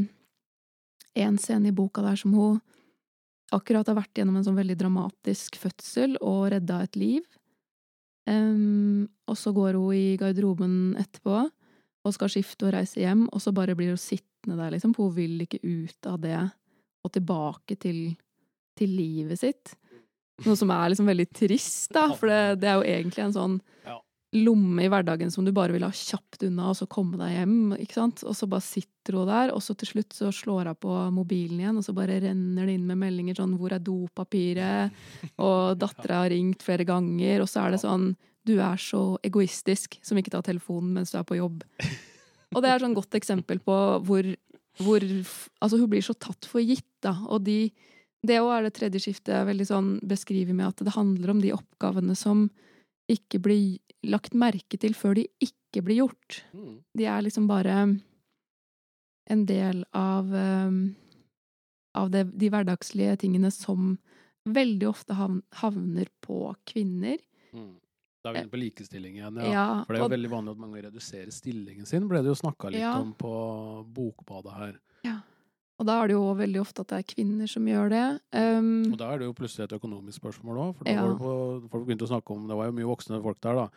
en 1.16 1.38
scene 1.40 1.70
i 1.70 1.76
boka 1.76 2.04
der 2.04 2.18
som 2.20 2.34
hun 2.36 2.60
akkurat 3.54 3.86
har 3.86 3.98
vært 3.98 4.18
gjennom 4.18 4.38
en 4.40 4.46
sånn 4.46 4.58
veldig 4.58 4.76
dramatisk 4.80 5.58
fødsel 5.60 6.16
og 6.18 6.48
redda 6.54 6.80
et 6.86 6.98
liv. 6.98 7.26
Um, 8.26 9.06
og 9.30 9.38
så 9.38 9.52
går 9.54 9.78
hun 9.78 9.94
i 9.94 10.16
garderoben 10.18 10.96
etterpå 10.98 11.44
og 12.06 12.14
skal 12.14 12.30
skifte 12.30 12.68
og 12.68 12.74
reise 12.74 13.00
hjem, 13.02 13.26
og 13.34 13.42
så 13.42 13.52
bare 13.54 13.74
blir 13.78 13.92
hun 13.94 14.00
sittende 14.00 14.58
der, 14.58 14.72
liksom, 14.74 14.92
for 14.94 15.10
hun 15.10 15.16
vil 15.16 15.42
ikke 15.42 15.62
ut 15.62 16.06
av 16.10 16.20
det 16.22 16.38
og 17.06 17.12
tilbake 17.14 17.76
til, 17.82 18.00
til 18.78 18.92
livet 18.94 19.40
sitt. 19.42 19.74
Noe 20.44 20.58
som 20.58 20.70
er 20.74 20.92
liksom 20.92 21.08
veldig 21.08 21.26
trist, 21.34 21.88
da, 21.94 22.08
for 22.14 22.30
det, 22.30 22.60
det 22.62 22.70
er 22.70 22.78
jo 22.78 22.90
egentlig 22.96 23.24
en 23.26 23.36
sånn 23.36 23.56
Ja. 23.86 24.00
Lomme 24.34 24.82
i 24.82 24.88
hverdagen 24.90 25.30
som 25.30 25.44
du 25.46 25.52
bare 25.54 25.74
vil 25.74 25.84
ha 25.86 25.92
kjapt 25.94 26.42
unna, 26.48 26.70
og 26.70 26.76
så 26.78 26.88
komme 26.90 27.18
deg 27.20 27.36
hjem, 27.36 27.74
ikke 27.78 27.98
sant? 27.98 28.24
Og 28.26 28.34
så 28.36 28.48
bare 28.50 28.64
sitter 28.64 29.18
hun 29.20 29.28
der, 29.30 29.52
og 29.54 29.62
så 29.62 29.76
til 29.78 29.92
slutt 29.92 30.16
så 30.16 30.32
slår 30.34 30.72
hun 30.72 30.80
på 30.82 30.96
mobilen 31.14 31.62
igjen, 31.62 31.78
og 31.78 31.86
så 31.86 31.94
bare 31.96 32.18
renner 32.24 32.66
det 32.66 32.76
inn 32.76 32.88
med 32.88 33.00
meldinger 33.00 33.38
sånn 33.38 33.54
'Hvor 33.56 33.72
er 33.72 33.84
dopapiret?' 33.84 34.90
Og 35.38 35.78
dattera 35.82 36.24
har 36.24 36.30
ringt 36.34 36.62
flere 36.62 36.84
ganger, 36.84 37.40
og 37.40 37.48
så 37.48 37.66
er 37.66 37.70
det 37.70 37.84
sånn 37.84 38.16
'Du 38.44 38.58
er 38.58 38.76
så 38.76 39.18
egoistisk 39.22 39.98
som 40.02 40.18
ikke 40.18 40.30
tar 40.34 40.42
telefonen 40.42 40.92
mens 40.94 41.10
du 41.12 41.18
er 41.18 41.24
på 41.24 41.38
jobb'. 41.38 41.62
Og 42.54 42.62
det 42.62 42.70
er 42.70 42.78
sånn 42.78 42.94
godt 42.94 43.14
eksempel 43.14 43.58
på 43.58 44.02
hvor, 44.06 44.24
hvor 44.78 45.00
Altså, 45.60 45.78
hun 45.78 45.90
blir 45.90 46.02
så 46.02 46.14
tatt 46.14 46.44
for 46.44 46.60
gitt, 46.60 46.86
da, 47.02 47.16
og 47.28 47.44
de 47.44 47.72
det 48.26 48.40
òg 48.42 48.50
er 48.50 48.62
det 48.66 48.74
tredje 48.74 49.00
skiftet 49.04 49.34
jeg 49.34 49.46
veldig 49.46 49.66
sånn 49.68 49.90
beskriver 50.02 50.56
med 50.56 50.72
at 50.72 50.82
det 50.82 50.96
handler 50.96 51.30
om 51.30 51.40
de 51.42 51.52
oppgavene 51.54 52.16
som 52.18 52.48
ikke 53.08 53.40
blir 53.42 53.78
lagt 54.06 54.34
merke 54.34 54.78
til 54.78 54.94
før 54.94 55.14
de 55.18 55.26
ikke 55.42 55.82
blir 55.86 56.02
gjort. 56.04 56.40
Mm. 56.54 56.76
De 56.98 57.06
er 57.06 57.22
liksom 57.26 57.46
bare 57.50 57.76
en 59.30 59.46
del 59.46 59.84
av, 59.96 60.28
um, 60.32 60.94
av 61.98 62.10
det, 62.14 62.26
de 62.38 62.50
hverdagslige 62.52 63.16
tingene 63.24 63.50
som 63.54 63.96
veldig 64.46 64.86
ofte 64.88 65.16
havner 65.16 66.10
på 66.22 66.54
kvinner. 66.70 67.18
Mm. 67.52 67.74
Da 68.22 68.30
er 68.30 68.34
vi 68.34 68.42
inne 68.44 68.52
på 68.52 68.60
likestilling 68.60 69.18
igjen, 69.18 69.36
ja. 69.42 69.50
Ja, 69.52 69.66
For 69.86 69.94
det 69.94 69.98
er 69.98 70.02
jo 70.02 70.06
og- 70.06 70.14
veldig 70.14 70.30
vanlig 70.30 70.50
at 70.50 70.58
mange 70.62 70.82
reduserer 70.82 71.30
stillingen 71.34 71.86
sin, 71.86 72.08
ble 72.08 72.22
det 72.22 72.30
jo 72.30 72.38
snakka 72.38 72.70
litt 72.70 72.80
Ja. 72.80 72.98
om 73.00 73.14
på 73.14 73.86
Bokbadet 73.92 74.52
her. 74.54 74.80
Og 75.76 75.84
da 75.84 75.98
er 76.00 76.08
det 76.08 76.14
jo 76.16 76.22
veldig 76.38 76.60
ofte 76.62 76.80
at 76.84 76.92
det 76.92 76.98
er 77.02 77.08
kvinner 77.10 77.50
som 77.50 77.66
gjør 77.68 77.90
det. 77.92 78.04
Um, 78.32 78.92
Og 78.94 78.96
da 79.00 79.10
er 79.12 79.20
det 79.20 79.26
jo 79.28 79.34
plutselig 79.36 79.66
et 79.66 79.74
økonomisk 79.76 80.22
spørsmål 80.22 80.60
òg, 80.62 80.70
for 80.78 80.88
da 80.88 80.94
Ja. 80.94 81.02
på, 81.20 81.32
folk 81.68 81.84
begynte 81.84 82.06
å 82.08 82.12
snakke 82.14 82.32
om 82.32 82.46
Det 82.48 82.56
var 82.56 82.70
jo 82.70 82.76
mye 82.78 82.88
voksne 82.88 83.22
folk 83.22 83.40
der, 83.40 83.54
da. 83.54 83.68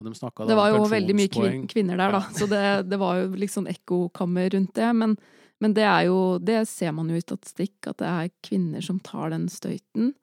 De 0.00 0.08
Det 0.10 0.56
var 0.56 0.70
jo 0.70 0.84
veldig 0.88 1.14
mye 1.14 1.28
kvin 1.28 1.66
kvinner 1.68 1.96
der, 1.98 2.12
da, 2.12 2.20
Ja. 2.20 2.32
så 2.32 2.48
det, 2.48 2.88
det 2.88 2.98
var 2.98 3.16
jo 3.20 3.34
litt 3.36 3.50
sånn 3.50 3.68
ekkokammer 3.68 4.48
rundt 4.54 4.72
det. 4.74 4.94
Men, 4.96 5.18
men 5.60 5.74
det 5.74 5.84
er 5.84 6.06
jo 6.06 6.38
Det 6.38 6.66
ser 6.68 6.92
man 6.92 7.08
jo 7.08 7.16
i 7.16 7.20
statistikk, 7.20 7.86
at 7.86 7.98
det 7.98 8.06
er 8.06 8.30
kvinner 8.42 8.80
som 8.80 9.00
tar 9.00 9.30
den 9.30 9.48
støyten. 9.48 10.14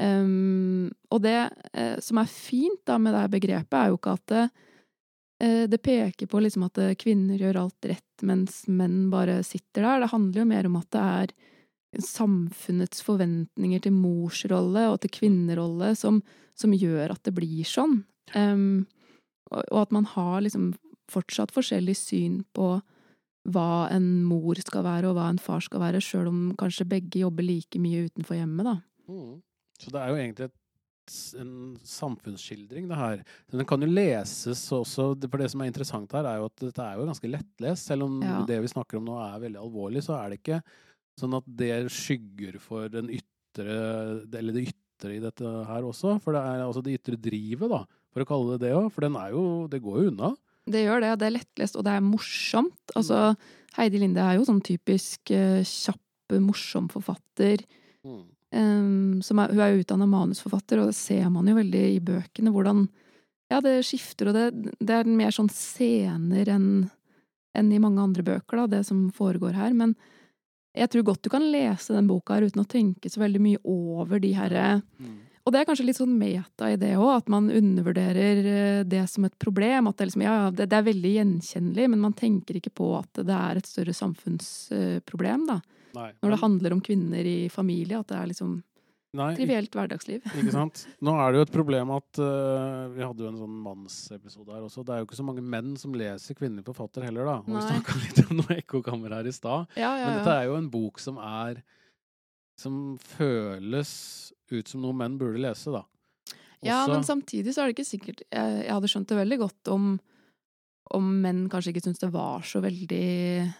Um, 0.00 0.90
og 1.10 1.22
det 1.22 1.50
eh, 1.74 1.98
som 2.00 2.18
er 2.18 2.26
fint 2.30 2.80
da 2.86 2.98
med 2.98 3.14
det 3.14 3.40
begrepet, 3.40 3.74
er 3.74 3.88
jo 3.90 3.98
ikke 3.98 4.12
at 4.14 4.26
det, 4.26 4.50
det 5.70 5.78
peker 5.84 6.26
på 6.26 6.40
liksom 6.42 6.64
at 6.66 6.80
eh, 6.82 6.96
kvinner 6.98 7.38
gjør 7.38 7.60
alt 7.62 7.86
rett, 7.86 8.24
mens 8.26 8.64
menn 8.66 9.06
bare 9.12 9.40
sitter 9.46 9.86
der. 9.86 10.02
Det 10.02 10.12
handler 10.12 10.42
jo 10.42 10.50
mer 10.50 10.68
om 10.68 10.78
at 10.80 10.90
det 10.94 11.04
er 11.04 11.34
samfunnets 12.04 13.00
forventninger 13.06 13.86
til 13.86 13.94
morsrolle 13.96 14.88
og 14.92 15.00
til 15.02 15.14
kvinnerolle 15.14 15.94
som, 15.96 16.20
som 16.58 16.74
gjør 16.74 17.14
at 17.14 17.22
det 17.24 17.34
blir 17.38 17.64
sånn. 17.66 18.02
Um, 18.34 18.84
og 19.48 19.78
at 19.86 19.94
man 19.94 20.04
har 20.10 20.42
liksom 20.44 20.72
fortsatt 21.08 21.54
forskjellig 21.54 21.96
syn 21.96 22.42
på 22.52 22.74
hva 23.48 23.88
en 23.94 24.08
mor 24.28 24.58
skal 24.60 24.84
være 24.84 25.08
og 25.08 25.16
hva 25.16 25.30
en 25.32 25.40
far 25.40 25.62
skal 25.64 25.80
være, 25.80 26.02
sjøl 26.04 26.28
om 26.28 26.40
kanskje 26.58 26.88
begge 26.90 27.22
jobber 27.22 27.46
like 27.46 27.80
mye 27.80 28.08
utenfor 28.10 28.36
hjemmet, 28.36 28.68
da. 28.68 28.74
Mm. 29.08 29.38
Så 29.78 29.94
det 29.94 30.02
er 30.02 30.10
jo 30.10 30.18
egentlig 30.18 30.48
et, 30.50 30.57
en 31.38 31.76
samfunnsskildring, 31.86 32.88
det 32.90 32.96
her. 32.98 33.22
Den 33.52 33.64
kan 33.68 33.82
jo 33.84 33.88
leses 33.90 34.60
også, 34.74 35.10
for 35.28 35.38
det 35.42 35.50
som 35.52 35.62
er 35.64 35.70
interessant 35.70 36.12
her, 36.16 36.26
er 36.28 36.40
jo 36.40 36.48
at 36.50 36.64
dette 36.64 36.84
er 36.84 36.98
jo 36.98 37.06
ganske 37.08 37.30
lettlest. 37.32 37.86
Selv 37.90 38.06
om 38.08 38.20
Ja. 38.22 38.44
det 38.46 38.60
vi 38.64 38.68
snakker 38.72 38.98
om 38.98 39.04
nå 39.08 39.16
er 39.20 39.40
veldig 39.46 39.60
alvorlig, 39.62 40.02
så 40.04 40.16
er 40.18 40.30
det 40.30 40.40
ikke 40.42 40.62
sånn 41.18 41.34
at 41.36 41.44
det 41.46 41.90
skygger 41.90 42.58
for 42.60 42.88
den 42.88 43.08
ytre, 43.10 44.22
eller 44.38 44.52
det 44.52 44.68
ytre 44.72 45.16
i 45.16 45.20
dette 45.22 45.42
her 45.66 45.82
også. 45.82 46.20
For 46.22 46.32
det 46.32 46.42
er 46.42 46.64
altså 46.66 46.82
det 46.82 46.98
ytre 47.00 47.16
drivet, 47.20 47.68
da, 47.70 47.84
for 48.12 48.22
å 48.22 48.26
kalle 48.28 48.58
det 48.58 48.68
det 48.68 48.74
òg. 48.76 48.90
For 48.92 49.00
den 49.02 49.16
er 49.16 49.30
jo, 49.34 49.66
det 49.68 49.82
går 49.82 50.02
jo 50.02 50.10
unna. 50.12 50.34
Det 50.68 50.84
gjør 50.84 51.00
det, 51.00 51.12
og 51.12 51.18
det 51.18 51.26
er 51.26 51.36
lettlest, 51.38 51.76
og 51.76 51.84
det 51.84 51.92
er 51.96 52.00
morsomt. 52.04 52.92
Altså, 52.94 53.36
Heidi 53.78 53.98
Linde 54.02 54.20
er 54.20 54.36
jo 54.36 54.44
sånn 54.44 54.60
typisk 54.62 55.30
eh, 55.30 55.62
kjapp, 55.64 56.02
morsom 56.44 56.90
forfatter. 56.92 57.62
Mm. 58.04 58.26
Som 58.50 59.40
er, 59.42 59.50
hun 59.52 59.60
er 59.60 59.74
jo 59.74 59.82
utdanna 59.82 60.06
manusforfatter, 60.08 60.80
og 60.80 60.88
det 60.88 60.96
ser 60.96 61.26
man 61.28 61.46
jo 61.50 61.56
veldig 61.58 61.82
i 61.94 62.00
bøkene, 62.00 62.52
hvordan 62.54 62.86
Ja, 63.50 63.62
det 63.64 63.78
skifter, 63.88 64.28
og 64.28 64.34
det, 64.36 64.74
det 64.80 64.94
er 64.94 65.08
mer 65.08 65.32
sånn 65.32 65.48
scener 65.52 66.48
enn 66.52 66.88
enn 67.56 67.72
i 67.72 67.80
mange 67.82 68.02
andre 68.04 68.22
bøker, 68.22 68.60
da, 68.60 68.66
det 68.76 68.84
som 68.86 69.08
foregår 69.10 69.56
her. 69.56 69.72
Men 69.74 69.94
jeg 70.76 70.92
tror 70.92 71.06
godt 71.08 71.24
du 71.24 71.30
kan 71.32 71.46
lese 71.50 71.94
den 71.96 72.06
boka 72.06 72.36
her 72.36 72.46
uten 72.46 72.62
å 72.62 72.68
tenke 72.68 73.10
så 73.10 73.22
veldig 73.24 73.40
mye 73.42 73.62
over 73.64 74.20
de 74.22 74.34
herre 74.36 74.82
Mm. 75.00 75.16
og 75.44 75.52
det 75.52 75.60
er 75.60 75.64
kanskje 75.64 75.86
litt 75.86 75.96
sånn 75.96 76.18
meta 76.18 76.68
i 76.70 76.76
det 76.76 76.92
òg, 77.00 77.16
at 77.16 77.28
man 77.32 77.48
undervurderer 77.50 78.44
eh, 78.52 78.84
det 78.84 79.08
som 79.08 79.24
et 79.24 79.36
problem. 79.40 79.88
At 79.88 79.96
det, 79.96 80.10
liksom, 80.10 80.22
ja, 80.22 80.34
ja, 80.44 80.50
det, 80.50 80.68
det 80.68 80.76
er 80.76 80.86
veldig 80.92 81.12
gjenkjennelig, 81.14 81.88
men 81.88 82.00
man 82.04 82.12
tenker 82.12 82.60
ikke 82.60 82.74
på 82.76 82.92
at 82.98 83.24
det 83.24 83.34
er 83.34 83.56
et 83.56 83.66
større 83.66 83.94
samfunnsproblem. 83.96 85.46
da. 85.48 85.60
Nei. 85.94 86.10
Når 86.22 86.34
det 86.34 86.40
handler 86.42 86.74
om 86.76 86.80
kvinner 86.84 87.24
i 87.28 87.38
familie, 87.52 87.98
at 88.00 88.08
det 88.10 88.18
er 88.18 88.26
liksom 88.32 88.56
Nei, 89.16 89.30
trivielt 89.38 89.72
hverdagsliv. 89.72 90.20
Ikke 90.36 90.52
sant? 90.52 90.82
Nå 91.00 91.14
er 91.16 91.32
det 91.32 91.38
jo 91.40 91.44
et 91.46 91.52
problem 91.54 91.92
at 91.96 92.18
uh, 92.20 92.90
Vi 92.92 93.00
hadde 93.00 93.24
jo 93.24 93.30
en 93.30 93.38
sånn 93.40 93.54
mannsepisode 93.64 94.52
her 94.52 94.66
også. 94.66 94.84
Det 94.84 94.92
er 94.94 95.00
jo 95.00 95.06
ikke 95.08 95.16
så 95.16 95.24
mange 95.24 95.40
menn 95.40 95.70
som 95.80 95.94
leser 95.96 96.36
kvinnelige 96.36 96.68
forfattere 96.68 97.08
heller, 97.08 97.24
da. 97.24 97.36
Og 97.40 97.54
vi 97.56 97.62
snakka 97.64 97.96
litt 98.02 98.20
om 98.26 98.42
noe 98.42 98.58
ekkokammer 98.60 99.14
her 99.16 99.30
i 99.30 99.32
stad. 99.32 99.64
Ja, 99.80 99.94
ja, 99.96 100.10
Men 100.10 100.18
dette 100.20 100.34
er 100.36 100.50
jo 100.50 100.58
en 100.60 100.68
bok 100.72 101.00
som 101.00 101.16
er 101.24 101.62
Som 102.60 102.98
føles 103.16 103.94
ut 104.52 104.68
som 104.68 104.80
noe 104.84 104.96
menn 104.96 105.16
burde 105.20 105.40
lese, 105.40 105.72
da. 105.72 105.82
ja, 106.64 106.82
Også- 106.82 106.92
men 106.92 107.04
samtidig 107.08 107.52
så 107.54 107.62
er 107.62 107.68
det 107.70 107.76
ikke 107.78 107.88
sikkert 107.88 108.22
Jeg, 108.28 108.62
jeg 108.64 108.72
hadde 108.72 108.88
skjønt 108.92 109.08
det 109.08 109.18
veldig 109.22 109.38
godt 109.46 109.72
om, 109.72 109.88
om 110.96 111.10
menn 111.22 111.46
kanskje 111.52 111.72
ikke 111.72 111.84
syntes 111.84 112.00
det 112.04 112.12
var 112.12 112.44
så 112.48 112.60
veldig 112.64 113.54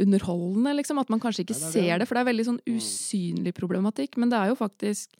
underholdende, 0.00 0.72
liksom. 0.78 0.98
At 0.98 1.10
man 1.12 1.20
kanskje 1.20 1.44
ikke 1.44 1.56
Nei, 1.56 1.60
det 1.60 1.68
er 1.68 1.72
ser 1.88 1.98
det, 1.98 2.08
for 2.08 2.14
det 2.16 2.22
er 2.24 2.30
veldig 2.32 2.46
sånn 2.46 2.60
Mm. 2.64 2.76
usynlig 2.78 3.54
problematikk. 3.54 4.16
Men 4.16 4.30
det 4.32 4.38
er 4.38 4.48
jo 4.48 4.56
faktisk 4.56 5.12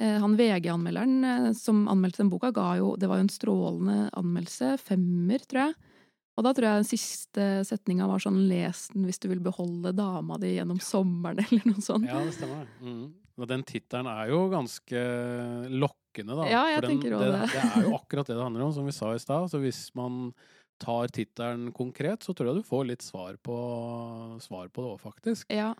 eh, 0.00 0.18
han 0.22 0.36
VG-anmelderen 0.38 1.24
eh, 1.24 1.52
som 1.58 1.86
anmeldte 1.88 2.22
den 2.22 2.30
boka, 2.30 2.52
ga 2.54 2.76
jo 2.78 2.96
Det 2.96 3.08
var 3.08 3.18
jo 3.18 3.26
en 3.26 3.32
strålende 3.34 4.10
anmeldelse. 4.14 4.78
Femmer, 4.80 5.38
tror 5.46 5.66
jeg. 5.68 5.74
Og 6.38 6.44
da 6.46 6.52
tror 6.54 6.64
jeg 6.70 6.80
den 6.80 6.88
siste 6.88 7.46
setninga 7.68 8.06
var 8.08 8.22
sånn 8.22 8.38
Les 8.48 8.86
den 8.94 9.04
hvis 9.04 9.18
du 9.20 9.28
vil 9.28 9.40
beholde 9.44 9.90
dama 9.92 10.38
di 10.40 10.54
gjennom 10.56 10.78
sommeren, 10.80 11.42
eller 11.50 11.66
noe 11.66 11.82
sånt. 11.84 12.06
Ja, 12.08 12.22
det 12.24 12.32
stemmer. 12.38 12.64
Mm. 12.80 13.10
Og 13.40 13.48
den 13.48 13.62
tittelen 13.64 14.06
er 14.06 14.28
jo 14.30 14.46
ganske 14.52 15.02
lokkende, 15.68 16.36
da. 16.38 16.46
Ja, 16.48 16.62
jeg 16.74 16.82
den, 16.84 16.90
tenker 16.94 17.16
også 17.16 17.28
det. 17.32 17.40
det. 17.40 17.50
Det 17.52 17.60
er 17.76 17.84
jo 17.88 17.94
akkurat 17.98 18.26
det 18.30 18.36
det 18.36 18.44
handler 18.44 18.64
om, 18.66 18.72
som 18.76 18.86
vi 18.88 18.92
sa 18.96 19.12
i 19.14 19.20
stad. 19.22 19.50
Så 19.52 19.60
hvis 19.62 19.82
man 19.98 20.32
tar 20.80 21.08
tittelen 21.12 21.68
konkret, 21.76 22.24
så 22.24 22.32
tror 22.34 22.50
jeg 22.50 22.62
du 22.62 22.66
får 22.68 22.86
litt 22.88 23.04
svar 23.04 23.36
på, 23.44 23.56
svar 24.40 24.68
på 24.72 24.82
det 24.84 24.90
òg, 24.94 25.00
faktisk. 25.02 25.50
Ja. 25.52 25.74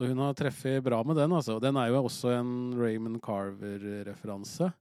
Så 0.00 0.08
hun 0.08 0.18
har 0.24 0.34
treffet 0.34 0.82
bra 0.82 1.02
med 1.06 1.16
den, 1.20 1.34
altså. 1.36 1.58
Den 1.62 1.76
er 1.78 1.90
jo 1.92 2.00
også 2.02 2.32
en 2.38 2.52
Raymond 2.80 3.20
Carver-referanse. 3.22 4.72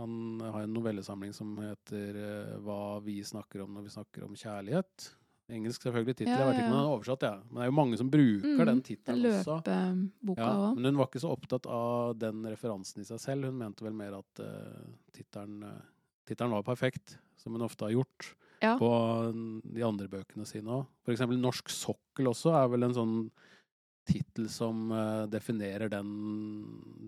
Han 0.00 0.40
har 0.40 0.62
en 0.64 0.72
novellesamling 0.72 1.34
som 1.36 1.50
heter 1.60 2.16
eh, 2.16 2.54
Hva 2.64 2.78
vi 3.04 3.18
snakker 3.28 3.60
om 3.66 3.74
når 3.76 3.84
vi 3.90 3.92
snakker 3.92 4.24
om 4.24 4.32
kjærlighet. 4.38 5.10
Engelsk 5.52 5.82
selvfølgelig 5.84 6.14
tittel, 6.16 6.32
Ja, 6.32 6.38
jeg 6.38 6.48
vet 6.48 6.60
ikke 6.62 6.64
ja, 6.64 6.70
om 6.70 6.72
den 6.72 6.80
ja. 6.80 6.86
er 6.86 6.94
oversatt, 6.96 7.24
jeg. 7.26 7.40
Men 7.50 7.58
det 7.58 7.64
er 7.66 7.68
jo 7.68 7.74
mange 7.76 7.98
som 8.00 8.08
bruker 8.14 8.62
Mm, 8.62 8.68
den 8.70 8.80
tittelen 8.86 9.26
også. 9.34 9.56
løpeboka 9.66 10.40
Ja, 10.46 10.52
òg. 10.54 10.76
men 10.78 10.84
hun 10.88 11.00
var 11.02 11.10
ikke 11.10 11.20
så 11.26 11.32
opptatt 11.34 11.66
av 11.68 12.14
den 12.22 12.46
referansen 12.48 13.02
i 13.02 13.04
seg 13.10 13.20
selv. 13.20 13.50
Hun 13.50 13.58
mente 13.60 13.84
vel 13.84 13.92
mer 13.98 14.16
at 14.22 14.40
uh, 14.40 14.86
tittelen 15.12 15.58
eh, 15.68 15.82
tittelen 16.32 16.56
var 16.56 16.64
perfekt, 16.66 17.18
som 17.38 17.52
hun 17.56 17.62
ofte 17.68 17.86
har 17.86 17.94
gjort 17.94 18.32
Ja. 18.62 18.76
på 18.78 18.88
de 19.74 19.82
andre 19.86 20.08
bøkene 20.08 20.46
sine 20.46 20.70
òg. 20.80 20.86
For 21.04 21.12
eksempel 21.14 21.38
Norsk 21.42 21.68
sokkel 21.72 22.28
også 22.30 22.52
er 22.56 22.68
vel 22.72 22.84
en 22.88 22.94
sånn 22.96 23.16
tittel 24.06 24.48
som 24.50 24.90
uh, 24.90 25.26
definerer 25.30 25.88
den, 25.92 26.08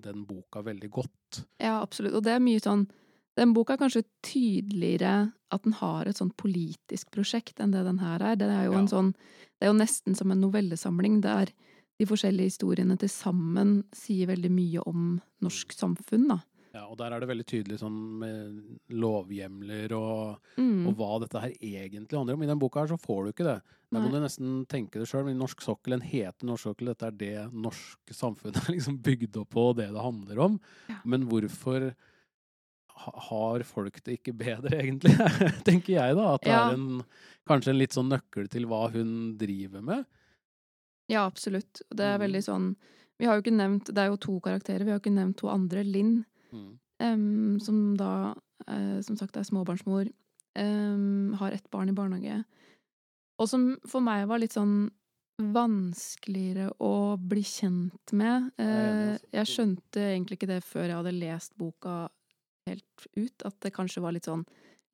den 0.03 0.25
boka 0.29 0.63
veldig 0.63 0.91
godt. 0.95 1.41
Ja, 1.59 1.81
absolutt. 1.83 2.15
Og 2.15 2.23
det 2.27 2.37
er 2.37 2.45
mye 2.45 2.63
sånn 2.63 2.87
Den 3.35 3.51
boka 3.51 3.75
er 3.75 3.81
kanskje 3.81 4.05
tydeligere 4.23 5.33
at 5.51 5.65
den 5.65 5.73
har 5.81 6.07
et 6.07 6.15
sånn 6.21 6.31
politisk 6.39 7.09
prosjekt 7.11 7.59
enn 7.59 7.73
det 7.75 7.81
den 7.83 7.99
her 7.99 8.23
er. 8.23 8.37
Det 8.39 8.47
er 8.47 8.69
jo 8.69 8.73
Ja. 8.77 8.79
en 8.79 8.87
sånn 8.87 9.09
Det 9.59 9.67
er 9.67 9.73
jo 9.73 9.79
nesten 9.81 10.15
som 10.15 10.31
en 10.31 10.41
novellesamling 10.41 11.21
der 11.21 11.51
de 11.99 12.07
forskjellige 12.07 12.51
historiene 12.53 12.97
til 12.99 13.09
sammen 13.09 13.85
sier 13.95 14.27
veldig 14.29 14.51
mye 14.51 14.83
om 14.87 15.21
norsk 15.43 15.73
samfunn, 15.73 16.29
da. 16.29 16.39
Ja, 16.75 16.89
og 16.91 16.97
der 16.99 17.13
er 17.15 17.21
det 17.23 17.29
veldig 17.31 17.45
tydelig 17.47 17.77
sånn 17.79 17.97
med 18.19 18.79
lovhjemler 18.91 19.93
og, 19.95 20.41
Mm. 20.59 20.89
og 20.89 20.97
hva 20.99 21.21
dette 21.23 21.41
her 21.41 21.53
egentlig 21.63 22.19
handler 22.19 22.35
om. 22.35 22.43
I 22.43 22.47
den 22.51 22.59
boka 22.59 22.81
her 22.81 22.89
så 22.91 22.99
får 22.99 23.25
du 23.25 23.31
ikke 23.33 23.47
det. 23.47 23.63
Der 23.93 24.01
må 24.03 24.11
du 24.11 24.19
nesten 24.19 24.67
tenke 24.67 24.99
det 24.99 25.07
sjøl. 25.07 25.31
Norsk 25.39 25.61
sokkel, 25.63 25.93
en 25.95 26.01
hete 26.03 26.43
Norsk 26.45 26.65
sokkel. 26.67 26.87
Dette 26.91 27.07
er 27.07 27.13
det 27.13 27.53
norske 27.55 28.11
samfunnet 28.13 28.57
er 28.69 28.73
liksom 28.75 28.99
bygd 29.01 29.37
opp 29.37 29.51
på, 29.55 29.69
det 29.77 29.87
det 29.95 30.03
handler 30.03 30.41
om. 30.43 30.61
Ja. 30.91 30.97
Men 31.05 31.29
hvorfor 31.31 31.95
har 32.97 33.63
folk 33.67 34.03
det 34.05 34.19
ikke 34.21 34.35
bedre, 34.39 34.79
egentlig? 34.83 35.15
Tenker 35.69 35.95
jeg, 35.97 36.17
da. 36.19 36.35
At 36.35 36.43
det 36.43 36.51
Ja. 36.53 36.69
er 36.71 36.75
en, 36.75 37.05
kanskje 37.47 37.71
en 37.71 37.79
litt 37.79 37.95
sånn 37.95 38.11
nøkkel 38.11 38.49
til 38.51 38.67
hva 38.67 38.89
hun 38.93 39.37
driver 39.39 39.83
med. 39.83 40.05
Ja, 41.11 41.27
absolutt. 41.29 41.83
Det 41.91 42.01
er 42.01 42.19
Mm. 42.19 42.23
veldig 42.27 42.43
sånn 42.45 42.77
Vi 43.21 43.27
har 43.27 43.37
jo 43.37 43.43
ikke 43.43 43.55
nevnt 43.57 43.85
Det 43.95 43.99
er 43.99 44.09
jo 44.11 44.17
to 44.17 44.41
karakterer. 44.41 44.83
Vi 44.85 44.91
har 44.91 44.99
ikke 44.99 45.13
nevnt 45.15 45.37
to 45.37 45.47
andre. 45.49 45.85
Linn, 45.85 46.25
Mm. 46.55 46.73
um, 47.03 47.61
som 47.61 47.79
da 47.99 48.11
uh, 48.69 48.99
som 49.03 49.19
sagt 49.19 49.37
er 49.37 49.47
småbarnsmor, 49.47 50.11
um, 50.59 51.35
har 51.41 51.53
ett 51.57 51.71
barn 51.75 51.91
i 51.91 51.97
barnehage. 51.97 52.43
Og 53.43 53.51
som 53.51 53.73
for 53.91 54.05
meg 54.05 54.29
var 54.31 54.39
litt 54.39 54.55
sånn 54.55 54.93
vanskeligere 55.43 56.69
å 56.79 57.17
bli 57.19 57.43
kjent 57.43 58.13
med. 58.15 58.53
Altså. 58.55 59.25
jeg 59.35 59.51
skjønte 59.51 60.05
egentlig 60.13 60.37
ikke 60.39 60.53
det 60.53 60.61
før 60.63 60.85
jeg 60.87 60.99
hadde 61.01 61.15
lest 61.17 61.57
boka 61.59 61.95
helt 62.71 63.09
ut, 63.19 63.43
at 63.43 63.57
det 63.65 63.73
kanskje 63.75 64.05
var 64.05 64.15
litt 64.15 64.29
sånn 64.31 64.45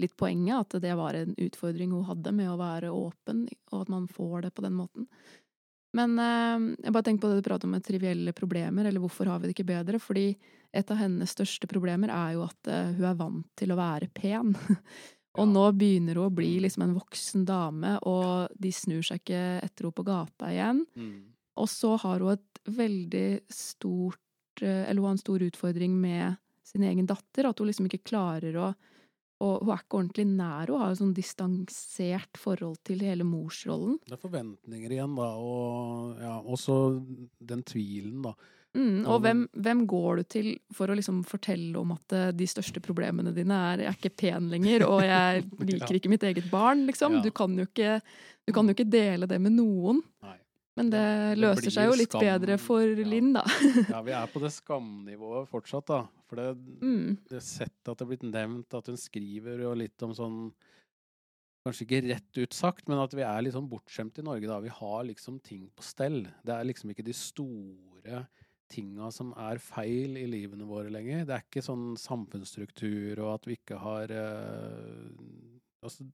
litt 0.00 0.16
poenget, 0.16 0.56
at 0.74 0.82
det 0.82 0.94
var 0.96 1.14
en 1.14 1.34
utfordring 1.36 1.92
hun 1.92 2.06
hadde 2.08 2.32
med 2.32 2.50
å 2.50 2.58
være 2.60 2.92
åpen, 2.94 3.44
og 3.72 3.82
at 3.84 3.92
man 3.92 4.08
får 4.08 4.46
det 4.46 4.54
på 4.56 4.64
den 4.64 4.76
måten. 4.78 5.06
Men 5.96 6.14
eh, 6.22 6.76
jeg 6.86 6.94
bare 6.94 7.06
tenker 7.06 7.24
på 7.24 7.32
det 7.32 7.40
du 7.40 7.48
prater 7.48 7.68
om 7.68 7.74
med 7.76 7.84
trivielle 7.84 8.34
problemer, 8.36 8.86
eller 8.86 9.02
hvorfor 9.02 9.30
har 9.30 9.40
vi 9.40 9.50
det 9.50 9.56
ikke 9.56 9.70
bedre? 9.72 10.00
Fordi 10.02 10.28
et 10.72 10.90
av 10.90 11.00
hennes 11.00 11.32
største 11.34 11.66
problemer 11.70 12.12
er 12.14 12.36
jo 12.36 12.44
at 12.46 12.70
eh, 12.70 12.92
hun 12.94 13.08
er 13.08 13.18
vant 13.18 13.48
til 13.58 13.72
å 13.74 13.78
være 13.78 14.10
pen. 14.14 14.52
og 15.40 15.48
nå 15.50 15.64
begynner 15.78 16.18
hun 16.18 16.28
å 16.28 16.34
bli 16.34 16.52
liksom 16.62 16.86
en 16.86 16.96
voksen 16.98 17.46
dame, 17.48 17.96
og 18.06 18.54
de 18.60 18.72
snur 18.74 19.02
seg 19.06 19.22
ikke 19.22 19.42
etter 19.64 19.88
henne 19.88 19.98
på 19.98 20.06
gata 20.06 20.50
igjen. 20.52 20.84
Mm. 20.94 21.16
Og 21.60 21.70
så 21.70 21.96
har 22.04 22.22
hun 22.22 22.36
et 22.36 22.62
veldig 22.70 23.28
stort 23.52 24.62
eh, 24.62 24.86
Eller 24.86 25.00
hun 25.00 25.10
har 25.10 25.18
en 25.18 25.24
stor 25.24 25.42
utfordring 25.42 25.98
med 25.98 26.38
sin 26.66 26.86
egen 26.86 27.08
datter. 27.10 27.48
At 27.50 27.58
hun 27.58 27.70
liksom 27.70 27.90
ikke 27.90 28.06
klarer 28.12 28.56
å 28.60 28.70
Og 29.40 29.64
hun 29.64 29.72
er 29.72 29.82
ikke 29.82 29.98
ordentlig 29.98 30.26
nær 30.28 30.68
henne. 30.68 30.78
Har 30.84 30.94
et 30.94 31.00
sånn 31.00 31.16
distansert 31.16 32.38
forhold 32.38 32.78
til 32.86 33.02
hele 33.02 33.26
morsrollen. 33.26 33.98
Det 34.06 34.14
er 34.14 34.22
forventninger 34.22 34.94
igjen, 34.94 35.18
da. 35.18 35.30
Og 35.40 36.20
ja, 36.20 36.34
også 36.44 36.76
den 37.50 37.64
tvilen, 37.66 38.20
da. 38.28 38.36
Mm, 38.76 39.00
og 39.10 39.22
hvem, 39.24 39.40
hvem 39.58 39.80
går 39.90 40.20
du 40.20 40.22
til 40.30 40.48
for 40.72 40.86
å 40.92 40.94
liksom 40.94 41.24
fortelle 41.26 41.74
om 41.80 41.90
at 41.96 42.12
eh, 42.14 42.28
de 42.30 42.46
største 42.46 42.78
problemene 42.84 43.32
dine 43.34 43.56
er 43.72 43.78
'jeg 43.82 43.88
er 43.90 43.96
ikke 43.98 44.16
pen 44.16 44.50
lenger', 44.52 44.84
og 44.86 45.00
'jeg 45.02 45.44
liker 45.72 45.94
ikke 45.98 46.08
mitt 46.12 46.22
eget 46.22 46.50
barn', 46.52 46.86
liksom? 46.86 47.20
Du, 47.22 47.30
kan 47.32 47.50
ikke, 47.58 48.00
du 48.46 48.52
kan 48.52 48.66
jo 48.68 48.74
ikke 48.74 48.88
dele 48.90 49.26
det 49.26 49.40
med 49.40 49.52
noen. 49.58 50.02
Nei. 50.22 50.36
Men 50.76 50.88
det 50.90 51.02
Det 51.34 51.38
løser 51.42 51.64
det 51.66 51.72
seg 51.74 51.88
jo 51.90 51.96
litt 51.98 52.14
skam, 52.14 52.20
bedre 52.22 52.58
for 52.58 52.80
ja. 52.80 53.04
Linn, 53.04 53.32
da. 53.34 53.42
Ja, 53.90 54.02
vi 54.02 54.12
er 54.12 54.26
på 54.30 54.40
det 54.40 54.52
skamnivået 54.54 55.48
fortsatt, 55.50 55.86
da. 55.86 56.06
For 56.28 56.36
det, 56.36 56.56
Mm. 56.80 57.18
det 57.28 57.42
settet 57.42 57.88
at 57.90 57.98
det 57.98 58.02
er 58.06 58.10
blitt 58.16 58.22
nevnt 58.32 58.72
at 58.72 58.86
hun 58.86 58.96
skriver 58.96 59.58
jo 59.60 59.74
litt 59.74 60.00
om 60.02 60.14
sånn 60.14 60.52
Kanskje 61.66 61.84
ikke 61.84 62.08
rett 62.08 62.38
ut 62.38 62.54
sagt, 62.54 62.88
men 62.88 62.96
at 63.02 63.12
vi 63.12 63.20
er 63.20 63.42
litt 63.42 63.52
sånn 63.52 63.68
bortskjemt 63.68 64.16
i 64.18 64.22
Norge. 64.22 64.46
da. 64.48 64.60
Vi 64.60 64.70
har 64.72 65.04
liksom 65.04 65.42
ting 65.42 65.68
på 65.76 65.82
stell. 65.84 66.22
Det 66.42 66.54
er 66.54 66.64
liksom 66.64 66.88
ikke 66.94 67.04
de 67.04 67.12
store 67.12 68.22
tinga 68.70 69.10
som 69.14 69.32
er 69.36 69.58
feil 69.62 70.16
i 70.20 70.26
livene 70.30 70.66
våre 70.68 70.90
lenger. 70.92 71.24
Det 71.28 71.34
er 71.36 71.44
ikke 71.46 71.62
sånn 71.66 71.92
samfunnsstruktur 72.00 73.18
og 73.24 73.34
at 73.34 73.48
vi 73.50 73.56
ikke 73.58 73.78
har 73.82 74.12
eh, 74.14 75.06
altså, 75.84 76.06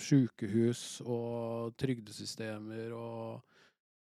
sykehus 0.00 0.82
og 1.04 1.74
trygdesystemer 1.80 2.92
og, 2.96 3.40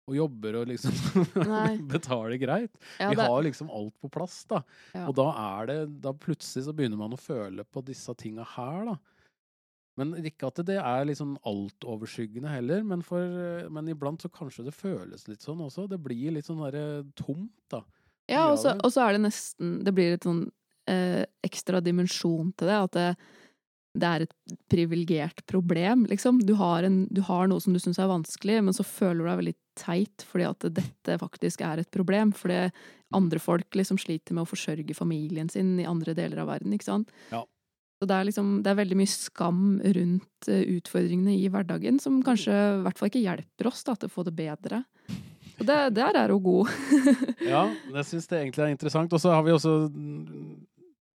og 0.09 0.17
jobber 0.17 0.59
og 0.61 0.69
liksom 0.73 0.95
betaler 1.93 2.37
greit. 2.41 2.73
Ja, 2.99 3.09
vi 3.11 3.19
det- 3.19 3.27
har 3.29 3.43
liksom 3.45 3.69
alt 3.73 3.95
på 4.01 4.09
plass, 4.13 4.41
da. 4.49 4.61
Ja. 4.93 5.07
Og 5.09 5.15
da 5.17 5.29
er 5.59 5.71
det 5.71 5.79
Da 6.03 6.13
plutselig 6.13 6.65
så 6.67 6.73
begynner 6.75 6.99
man 7.01 7.13
å 7.15 7.21
føle 7.21 7.65
på 7.65 7.83
disse 7.85 8.13
tinga 8.17 8.45
her, 8.55 8.85
da. 8.93 8.97
Men 9.99 10.11
ikke 10.19 10.49
at 10.49 10.59
det 10.67 10.77
er 10.81 11.05
liksom 11.07 11.37
altoverskyggende 11.47 12.51
heller, 12.51 12.83
men, 12.83 13.03
for, 13.05 13.23
men 13.71 13.91
iblant 13.91 14.23
så 14.23 14.31
kanskje 14.31 14.67
det 14.67 14.75
føles 14.75 15.27
litt 15.29 15.45
sånn 15.45 15.63
også. 15.63 15.87
Det 15.91 16.01
blir 16.03 16.35
litt 16.35 16.49
sånn 16.49 16.63
derre 16.65 17.05
tomt, 17.15 17.55
da. 17.71 17.85
Ja, 18.31 18.47
og 18.49 18.57
så, 18.57 18.73
er 19.03 19.13
det 19.13 19.21
nesten 19.27 19.75
Det 19.85 19.91
blir 19.93 20.15
et 20.15 20.23
sånn 20.25 20.47
eh, 20.89 21.23
ekstra 21.45 21.81
dimensjon 21.85 22.51
til 22.57 22.71
det. 22.71 22.79
At 22.87 22.97
det, 22.97 23.07
det 23.95 24.09
er 24.09 24.25
et 24.25 24.55
privilegert 24.71 25.45
problem, 25.47 26.07
liksom. 26.11 26.41
Du 26.43 26.55
har, 26.59 26.83
en, 26.83 27.05
du 27.13 27.21
har 27.29 27.47
noe 27.47 27.63
som 27.63 27.75
du 27.75 27.79
syns 27.79 28.01
er 28.01 28.11
vanskelig, 28.11 28.59
men 28.65 28.75
så 28.75 28.83
føler 28.87 29.21
du 29.21 29.29
deg 29.29 29.41
veldig 29.43 29.57
teit 29.79 30.23
fordi 30.27 30.47
at 30.47 30.67
dette 30.81 31.19
faktisk 31.21 31.63
er 31.67 31.83
et 31.83 31.91
problem. 31.93 32.35
Fordi 32.35 32.65
andre 33.15 33.39
folk 33.39 33.79
liksom 33.79 33.99
sliter 34.01 34.35
med 34.35 34.43
å 34.43 34.49
forsørge 34.49 34.97
familien 34.97 35.51
sin 35.51 35.77
i 35.79 35.87
andre 35.87 36.17
deler 36.17 36.43
av 36.43 36.51
verden, 36.51 36.75
ikke 36.75 36.89
sant. 36.89 37.13
Ja. 37.31 37.45
Så 37.95 38.07
det 38.09 38.15
er 38.15 38.27
liksom 38.27 38.49
Det 38.63 38.71
er 38.71 38.79
veldig 38.81 38.97
mye 38.99 39.11
skam 39.11 39.61
rundt 39.97 40.49
eh, 40.51 40.65
utfordringene 40.75 41.37
i 41.37 41.47
hverdagen 41.51 41.99
som 42.03 42.19
kanskje 42.25 42.51
i 42.53 42.81
hvert 42.83 42.99
fall 42.99 43.11
ikke 43.11 43.23
hjelper 43.23 43.69
oss 43.71 43.85
da, 43.87 43.95
til 43.95 44.09
å 44.09 44.15
få 44.15 44.25
det 44.27 44.35
bedre. 44.35 44.83
Og 45.55 45.63
det, 45.69 45.77
der 45.95 46.19
er 46.19 46.33
hun 46.35 46.43
god. 46.43 46.73
Ja, 47.53 47.63
det 47.93 48.03
syns 48.09 48.27
jeg 48.27 48.41
egentlig 48.43 48.65
er 48.65 48.73
interessant. 48.75 49.13
Og 49.15 49.21
så 49.23 49.31
har 49.31 49.45
vi 49.45 49.55
også 49.55 49.77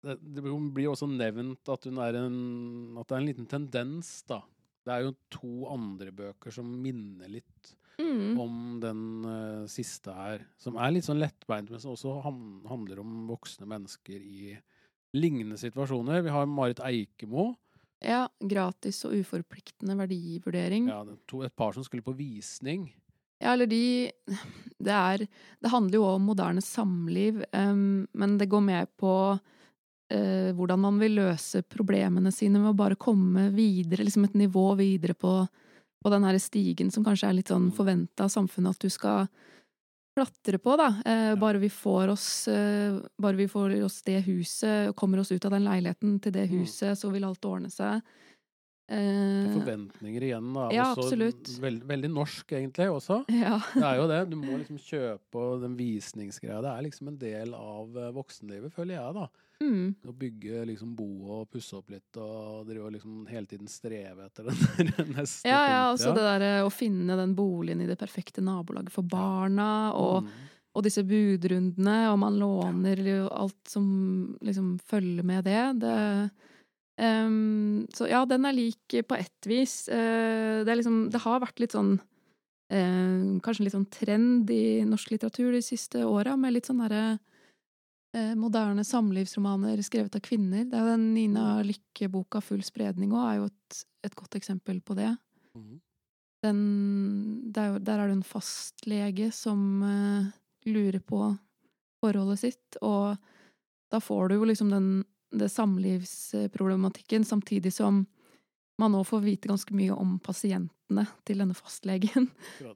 det, 0.06 0.18
det 0.20 0.44
blir 0.44 0.90
også 0.92 1.08
nevnt 1.10 1.72
at, 1.72 1.88
hun 1.88 2.02
er 2.04 2.20
en, 2.20 2.36
at 3.00 3.08
det 3.08 3.16
er 3.16 3.22
en 3.22 3.30
liten 3.30 3.48
tendens, 3.50 4.20
da. 4.28 4.42
Det 4.86 4.92
er 4.94 5.06
jo 5.06 5.16
to 5.32 5.54
andre 5.72 6.12
bøker 6.14 6.54
som 6.54 6.68
minner 6.82 7.32
litt 7.32 7.74
Mm. 7.96 8.38
om 8.38 8.56
den 8.80 8.98
uh, 9.24 9.66
siste 9.72 10.12
her. 10.12 10.42
Som 10.60 10.76
er 10.76 10.90
litt 10.92 11.06
sånn 11.06 11.16
lettbeint, 11.16 11.70
men 11.72 11.80
som 11.80 11.94
også 11.94 12.18
handler 12.68 13.00
om 13.00 13.22
voksne 13.30 13.64
mennesker 13.70 14.20
i 14.20 14.50
lignende 15.16 15.58
situasjoner. 15.60 16.22
Vi 16.26 16.34
har 16.34 16.46
Marit 16.50 16.82
Eikemo. 16.84 17.54
Ja, 18.04 18.26
gratis 18.40 19.00
og 19.08 19.16
uforpliktende 19.16 19.96
verdivurdering. 19.96 20.90
Ja, 20.92 21.00
to, 21.28 21.42
et 21.46 21.56
par 21.56 21.72
som 21.74 21.84
skulle 21.86 22.04
på 22.04 22.14
visning. 22.16 22.90
Ja, 23.40 23.52
eller 23.52 23.68
de 23.68 24.12
Det 24.86 24.92
er 24.92 25.26
Det 25.60 25.72
handler 25.72 25.98
jo 25.98 26.04
om 26.04 26.26
moderne 26.28 26.62
samliv, 26.62 27.42
um, 27.52 28.06
men 28.12 28.38
det 28.38 28.50
går 28.52 28.60
mer 28.60 28.86
på 28.86 29.12
uh, 29.36 30.50
hvordan 30.52 30.80
man 30.80 31.00
vil 31.00 31.16
løse 31.16 31.62
problemene 31.62 32.32
sine 32.32 32.60
med 32.60 32.74
å 32.74 32.78
bare 32.78 33.00
komme 33.00 33.48
videre, 33.56 34.04
liksom 34.04 34.28
et 34.28 34.36
nivå 34.36 34.74
videre 34.76 35.14
på, 35.14 35.46
på 36.04 36.12
den 36.12 36.24
her 36.28 36.38
stigen 36.38 36.92
som 36.92 37.04
kanskje 37.04 37.30
er 37.30 37.38
litt 37.40 37.52
sånn 37.52 37.70
forventa 37.74 38.28
av 38.28 38.34
samfunnet 38.36 38.76
at 38.76 38.84
du 38.84 38.92
skal 38.92 39.26
klatre 40.16 40.58
på, 40.62 40.74
da. 40.80 40.88
Eh, 41.06 41.34
bare 41.38 41.60
vi 41.62 41.68
får 41.72 42.08
oss 42.14 42.26
eh, 42.48 42.96
Bare 43.20 43.36
vi 43.38 43.46
får 43.52 43.74
oss 43.84 44.00
det 44.06 44.22
huset, 44.26 44.94
kommer 44.96 45.20
oss 45.22 45.30
ut 45.32 45.44
av 45.44 45.52
den 45.58 45.66
leiligheten 45.68 46.18
til 46.24 46.32
det 46.32 46.48
Mm. 46.50 46.62
huset, 46.62 46.96
så 46.98 47.10
vil 47.12 47.24
alt 47.28 47.44
ordne 47.44 47.68
seg. 47.70 48.00
Eh, 48.88 48.96
er 48.96 49.50
forventninger 49.50 50.22
igjen, 50.28 50.52
da. 50.54 50.68
ja, 50.70 50.84
Også 50.94 51.08
absolutt. 51.08 51.48
Veld, 51.60 51.82
veldig 51.90 52.10
norsk, 52.14 52.52
egentlig, 52.54 52.86
også. 52.94 53.24
ja. 53.34 53.56
Det 53.74 53.82
er 53.82 53.96
jo 53.98 54.06
det. 54.12 54.20
Du 54.30 54.36
må 54.38 54.58
liksom 54.60 54.78
kjøpe 54.78 55.34
og 55.42 55.60
den 55.64 55.74
visningsgreia. 55.76 56.60
Det 56.62 56.70
er 56.70 56.84
liksom 56.86 57.08
en 57.10 57.18
del 57.18 57.54
av 57.58 57.96
eh, 57.98 58.12
voksenlivet, 58.14 58.72
føler 58.72 58.94
jeg, 59.00 59.14
da. 59.18 59.26
Mm. 59.62 59.94
Å 60.04 60.12
bygge 60.12 60.64
liksom 60.68 60.90
bo 60.98 61.06
og 61.32 61.46
pusse 61.48 61.78
opp 61.78 61.88
litt 61.94 62.18
og 62.20 62.66
drive 62.68 62.84
og 62.84 62.92
liksom 62.92 63.22
hele 63.30 63.48
tiden 63.48 63.70
streve 63.72 64.26
etter 64.26 64.44
den 64.50 64.90
der 64.92 65.06
neste 65.14 65.48
Ja, 65.48 65.62
ja, 65.64 65.78
altså 65.92 66.12
det 66.12 66.26
derre 66.26 66.50
å 66.66 66.72
finne 66.72 67.16
den 67.16 67.32
boligen 67.38 67.80
i 67.80 67.88
det 67.88 67.96
perfekte 67.96 68.44
nabolaget 68.44 68.92
for 68.92 69.06
barna, 69.08 69.94
og, 69.96 70.26
Mm. 70.26 70.50
og 70.76 70.84
disse 70.84 71.00
budrundene, 71.08 72.10
og 72.12 72.18
man 72.20 72.36
låner 72.36 73.00
jo 73.00 73.30
alt 73.32 73.70
som 73.72 74.36
liksom 74.44 74.74
følger 74.84 75.24
med 75.24 75.44
det. 75.48 75.62
det 75.80 75.96
um, 77.00 77.86
så 77.96 78.10
ja, 78.10 78.24
den 78.28 78.44
er 78.44 78.52
lik 78.56 78.98
på 79.08 79.16
ett 79.16 79.48
vis. 79.48 79.88
Uh, 79.88 80.64
det 80.64 80.68
er 80.68 80.80
liksom 80.82 81.08
Det 81.10 81.22
har 81.24 81.40
vært 81.40 81.60
litt 81.64 81.72
sånn 81.72 81.96
uh, 81.96 83.40
Kanskje 83.40 83.64
litt 83.64 83.76
sånn 83.76 83.88
trend 83.88 84.50
i 84.52 84.84
norsk 84.84 85.14
litteratur 85.14 85.52
de 85.56 85.62
siste 85.64 86.04
åra, 86.04 86.36
med 86.36 86.52
litt 86.58 86.68
sånn 86.68 86.84
derre 86.84 87.06
eh, 87.14 87.18
moderne 88.38 88.84
samlivsromaner 88.86 89.80
skrevet 89.84 90.14
av 90.16 90.22
kvinner. 90.24 90.64
Det 90.68 90.78
er 90.78 90.92
den 90.92 91.10
Nina 91.14 91.62
Lykke-boka 91.66 92.40
'Full 92.40 92.62
spredning' 92.64 93.12
òg, 93.12 93.24
er 93.26 93.36
jo 93.40 93.48
et, 93.50 93.80
et 94.08 94.16
godt 94.16 94.38
eksempel 94.38 94.80
på 94.80 94.96
det. 94.98 95.10
Mhm. 95.56 95.80
Den, 96.44 96.58
det 97.50 97.62
er 97.62 97.72
jo, 97.72 97.78
der 97.82 97.98
er 97.98 98.06
det 98.06 98.16
en 98.18 98.26
fastlege 98.26 99.30
som 99.34 99.82
uh, 99.82 100.26
lurer 100.68 101.00
på 101.00 101.20
forholdet 102.04 102.38
sitt, 102.38 102.78
og 102.84 103.16
da 103.90 103.98
får 103.98 104.28
du 104.28 104.34
jo 104.36 104.48
liksom 104.48 104.70
den 104.70 104.90
det 105.36 105.48
samlivsproblematikken, 105.50 107.24
samtidig 107.24 107.72
som 107.72 108.04
man 108.78 108.92
nå 108.92 109.02
får 109.08 109.22
vite 109.24 109.48
ganske 109.48 109.72
mye 109.74 109.94
om 109.96 110.18
pasientene 110.20 111.06
til 111.24 111.38
denne 111.40 111.54
fastlegen, 111.56 112.28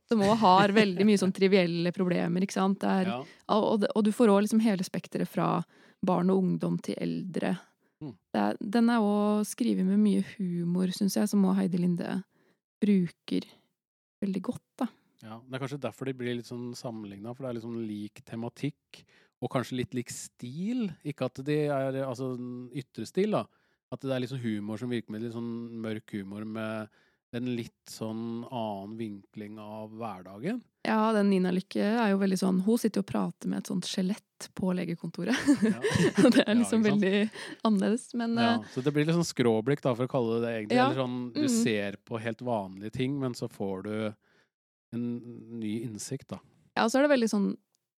som 0.08 0.22
òg 0.24 0.36
har 0.40 0.72
veldig 0.72 1.04
mye 1.06 1.20
sånn 1.20 1.34
trivielle 1.36 1.92
problemer, 1.92 2.42
ikke 2.46 2.56
sant. 2.56 2.82
Er, 2.88 3.06
Ja. 3.06 3.18
og, 3.56 3.84
og 3.94 4.04
du 4.06 4.10
får 4.12 4.32
òg 4.32 4.42
liksom 4.46 4.62
hele 4.64 4.86
spekteret 4.86 5.28
fra 5.28 5.62
barn 6.02 6.30
og 6.32 6.40
ungdom 6.42 6.78
til 6.82 6.96
eldre. 6.96 7.58
Mm. 8.00 8.14
Det 8.32 8.40
er, 8.40 8.56
den 8.78 8.88
er 8.88 9.04
òg 9.04 9.44
skrevet 9.44 9.84
med 9.84 10.00
mye 10.00 10.24
humor, 10.38 10.88
syns 10.96 11.18
jeg, 11.20 11.28
som 11.28 11.44
òg 11.44 11.58
Heidi 11.60 11.76
Linde 11.82 12.22
bruker 12.80 13.44
veldig 14.24 14.42
godt, 14.42 14.64
da. 14.80 14.88
Ja, 15.20 15.36
Det 15.44 15.52
er 15.56 15.60
kanskje 15.66 15.80
derfor 15.84 16.08
de 16.08 16.14
blir 16.16 16.38
litt 16.38 16.48
sånn 16.48 16.70
sammenligna, 16.76 17.34
for 17.36 17.44
det 17.44 17.50
er 17.50 17.58
liksom 17.60 17.76
lik 17.84 18.22
tematikk. 18.24 19.02
Og 19.40 19.48
kanskje 19.52 19.76
litt 19.78 19.94
lik 19.96 20.10
stil. 20.12 20.90
Ikke 21.04 21.24
at 21.28 21.38
de 21.44 21.54
er 21.72 21.96
altså 22.04 22.34
ytre 22.76 23.06
stil, 23.08 23.30
da. 23.36 23.44
At 23.90 24.02
det 24.04 24.14
er 24.14 24.22
litt 24.22 24.32
sånn 24.32 24.44
humor 24.44 24.80
som 24.80 24.92
virkemiddel. 24.92 25.32
Sånn 25.34 25.52
mørk 25.82 26.14
humor 26.14 26.46
med 26.46 27.00
en 27.36 27.46
litt 27.54 27.90
sånn 27.90 28.42
annen 28.50 28.96
vinkling 28.98 29.58
av 29.62 29.92
hverdagen. 29.94 30.60
Ja, 30.86 31.12
den 31.14 31.28
Nina 31.30 31.52
Lykke 31.54 31.84
er 31.84 32.08
jo 32.14 32.20
veldig 32.22 32.38
sånn 32.40 32.62
Hun 32.64 32.78
sitter 32.80 33.02
jo 33.02 33.04
og 33.04 33.10
prater 33.10 33.50
med 33.52 33.60
et 33.60 33.68
sånt 33.68 33.86
skjelett 33.86 34.48
på 34.56 34.72
legekontoret. 34.74 35.36
Ja. 35.62 35.76
Og 36.24 36.32
det 36.34 36.46
er 36.46 36.56
liksom 36.56 36.82
ja, 36.82 36.88
veldig 36.88 37.14
annerledes. 37.68 38.08
Men 38.18 38.38
Ja, 38.40 38.54
eh, 38.56 38.70
så 38.72 38.82
det 38.84 38.94
blir 38.96 39.06
litt 39.06 39.18
sånn 39.18 39.28
skråblikk, 39.28 39.82
da, 39.84 39.94
for 39.94 40.08
å 40.08 40.10
kalle 40.10 40.38
det 40.38 40.46
det 40.46 40.54
egentlig. 40.56 40.80
Ja. 40.80 40.88
Eller 40.88 41.02
sånn, 41.02 41.18
du 41.36 41.44
mm. 41.44 41.54
ser 41.60 41.98
på 42.08 42.22
helt 42.22 42.44
vanlige 42.46 42.94
ting, 42.96 43.18
men 43.20 43.36
så 43.38 43.50
får 43.52 43.84
du 43.86 43.94
en 44.96 45.04
ny 45.60 45.74
innsikt, 45.84 46.32
da. 46.32 46.40
ja, 46.74 46.88
så 46.90 46.98
er 46.98 47.06
det 47.06 47.12
veldig 47.12 47.28
sånn 47.30 47.50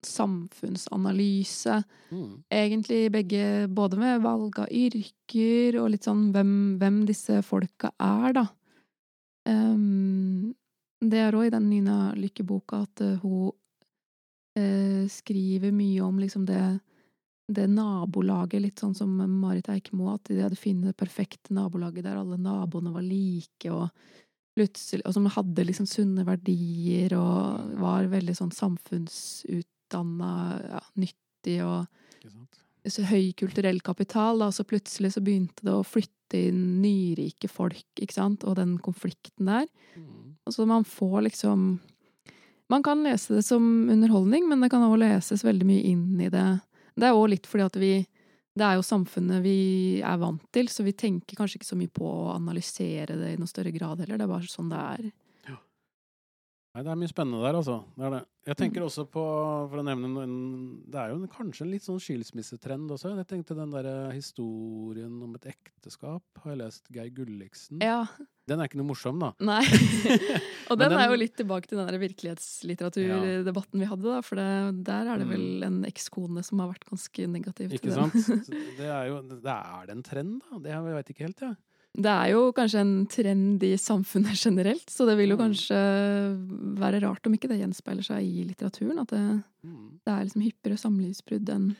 samfunnsanalyse. 0.09 1.79
Mm. 2.11 2.43
Egentlig 2.53 3.11
begge, 3.13 3.45
både 3.67 3.99
med 4.01 4.23
valg 4.23 4.59
av 4.63 4.71
yrker 4.71 5.79
og 5.81 5.91
litt 5.93 6.07
sånn 6.07 6.29
hvem, 6.35 6.53
hvem 6.81 7.03
disse 7.09 7.41
folka 7.45 7.93
er, 7.97 8.37
da. 8.39 8.47
Um, 9.49 10.53
det 11.03 11.19
er 11.19 11.35
òg 11.35 11.49
i 11.49 11.53
den 11.53 11.67
Nina 11.67 11.97
Lykke-boka 12.15 12.85
at 12.85 13.03
uh, 13.03 13.19
hun 13.23 13.51
uh, 14.59 15.03
skriver 15.11 15.75
mye 15.75 16.03
om 16.05 16.21
liksom 16.21 16.47
det 16.47 16.63
det 17.53 17.67
nabolaget, 17.67 18.61
litt 18.63 18.79
sånn 18.79 18.93
som 18.95 19.11
Marit 19.19 19.67
Eikmo, 19.71 20.13
at 20.13 20.29
de 20.29 20.41
hadde 20.41 20.59
funnet 20.59 20.93
det 20.93 20.99
perfekte 20.99 21.53
nabolaget 21.55 22.05
der 22.05 22.19
alle 22.21 22.37
naboene 22.39 22.93
var 22.93 23.03
like, 23.03 23.67
og 23.71 23.89
plutselig 24.53 25.01
Og 25.09 25.15
som 25.15 25.25
hadde 25.33 25.63
liksom 25.65 25.87
sunne 25.89 26.23
verdier, 26.27 27.15
og 27.17 27.73
var 27.81 28.05
veldig 28.11 28.35
sånn 28.37 28.51
samfunnsutdanna, 29.93 30.61
ja, 30.69 30.81
nyttig 30.95 31.59
og 31.65 31.85
så 32.89 33.05
høy 33.07 33.31
kulturell 33.39 33.79
kapital, 33.79 34.39
da, 34.39 34.49
så 34.51 34.65
plutselig 34.67 35.13
så 35.13 35.21
begynte 35.23 35.63
det 35.63 35.71
å 35.71 35.85
flytte 35.87 36.39
inn 36.49 36.81
nyrike 36.81 37.47
folk, 37.47 37.85
ikke 37.95 38.15
sant, 38.15 38.43
og 38.43 38.57
den 38.59 38.77
konflikten 38.83 39.47
der. 39.47 39.67
Mm. 39.95 40.35
Så 40.51 40.65
man 40.67 40.83
får 40.83 41.29
liksom 41.29 41.79
Man 42.71 42.81
kan 42.81 43.03
lese 43.03 43.35
det 43.35 43.43
som 43.43 43.89
underholdning, 43.91 44.47
men 44.49 44.61
det 44.61 44.69
kan 44.71 44.81
også 44.81 44.97
leses 44.97 45.43
veldig 45.43 45.65
mye 45.67 45.81
inn 45.83 46.21
i 46.21 46.29
det. 46.31 46.59
Det 46.95 47.05
er 47.05 47.13
òg 47.13 47.27
litt 47.29 47.45
fordi 47.45 47.63
at 47.63 47.75
vi 47.75 47.93
Det 48.55 48.63
er 48.65 48.75
jo 48.77 48.85
samfunnet 48.85 49.41
vi 49.43 50.01
er 50.01 50.17
vant 50.17 50.41
til, 50.53 50.67
så 50.69 50.83
vi 50.83 50.93
tenker 50.93 51.35
kanskje 51.35 51.57
ikke 51.57 51.69
så 51.71 51.77
mye 51.77 51.89
på 51.89 52.05
å 52.05 52.35
analysere 52.35 53.15
det 53.17 53.31
i 53.33 53.37
noe 53.37 53.49
større 53.49 53.71
grad 53.73 53.99
heller. 53.99 54.17
Det 54.17 54.25
er 54.25 54.29
bare 54.29 54.49
sånn 54.49 54.69
det 54.69 54.77
er. 54.77 55.07
Nei, 56.73 56.81
det 56.81 56.89
er 56.89 56.97
mye 56.97 57.09
spennende 57.11 57.37
der, 57.45 57.53
altså. 57.59 57.75
Det 57.93 58.07
det. 58.09 58.19
Jeg 58.49 58.57
tenker 58.57 58.81
også 58.83 59.03
på, 59.07 59.21
for 59.69 59.77
å 59.79 59.83
nevne 59.85 60.07
en 60.23 60.31
Det 60.89 60.97
er 60.99 61.11
jo 61.11 61.19
en, 61.19 61.27
kanskje 61.31 61.67
en 61.67 61.69
litt 61.69 61.85
sånn 61.85 61.99
skilsmissetrend 62.01 62.89
også. 62.95 63.11
Jeg 63.19 63.27
tenkte 63.29 63.53
den 63.59 63.69
der 63.75 63.85
historien 64.11 65.13
om 65.21 65.35
et 65.37 65.45
ekteskap, 65.53 66.23
har 66.41 66.51
jeg 66.55 66.59
lest 66.63 66.89
Geir 66.91 67.11
Gulliksen. 67.13 67.77
Ja. 67.85 67.99
Den 68.49 68.59
er 68.59 68.67
ikke 68.67 68.79
noe 68.81 68.89
morsom, 68.89 69.21
da. 69.21 69.29
Nei. 69.45 69.61
og 70.73 70.79
den, 70.81 70.89
den 70.89 70.97
er 70.97 71.13
jo 71.13 71.19
litt 71.21 71.37
tilbake 71.39 71.69
til 71.69 71.77
den 71.79 71.91
der 71.91 71.99
virkelighetslitteraturdebatten 72.01 73.83
vi 73.83 73.89
hadde, 73.93 74.07
da. 74.09 74.23
For 74.25 74.41
det, 74.41 74.47
der 74.89 75.11
er 75.13 75.21
det 75.21 75.29
vel 75.29 75.45
Mm. 75.53 75.67
en 75.67 75.77
ekskone 75.87 76.41
som 76.43 76.59
har 76.63 76.71
vært 76.73 76.89
ganske 76.89 77.27
negativ 77.29 77.69
til 77.69 77.77
Ikke 77.77 77.93
den. 77.93 78.17
sant? 78.17 78.49
Det 78.79 78.89
er 78.89 79.11
jo 79.11 79.21
det 79.29 79.45
Er 79.45 79.85
det 79.87 79.93
en 79.95 80.03
trend, 80.03 80.41
da? 80.49 80.57
Det 80.65 80.73
jeg 80.73 80.97
veit 80.97 81.13
ikke 81.13 81.27
helt, 81.27 81.45
jeg. 81.45 81.55
Det 81.93 82.09
er 82.09 82.31
jo 82.33 82.51
kanskje 82.57 82.79
en 82.81 82.93
trend 83.05 83.61
i 83.63 83.75
samfunnet 83.77 84.33
generelt, 84.47 84.89
så 84.89 85.05
det 85.05 85.15
vil 85.19 85.29
jo 85.29 85.37
Mm. 85.37 85.43
kanskje 85.45 85.77
være 86.79 87.01
rart 87.03 87.25
om 87.27 87.33
ikke 87.37 87.47
det 87.51 87.59
gjenspeiler 87.61 88.03
seg 88.03 88.23
i 88.25 88.43
litteraturen. 88.49 88.99
At 89.03 89.09
det, 89.13 89.43
Mm, 89.63 89.99
det 90.03 90.11
er 90.11 90.25
liksom 90.25 90.41
hyppigere 90.43 90.77
samlivsbrudd 90.81 91.49
enn 91.53 91.75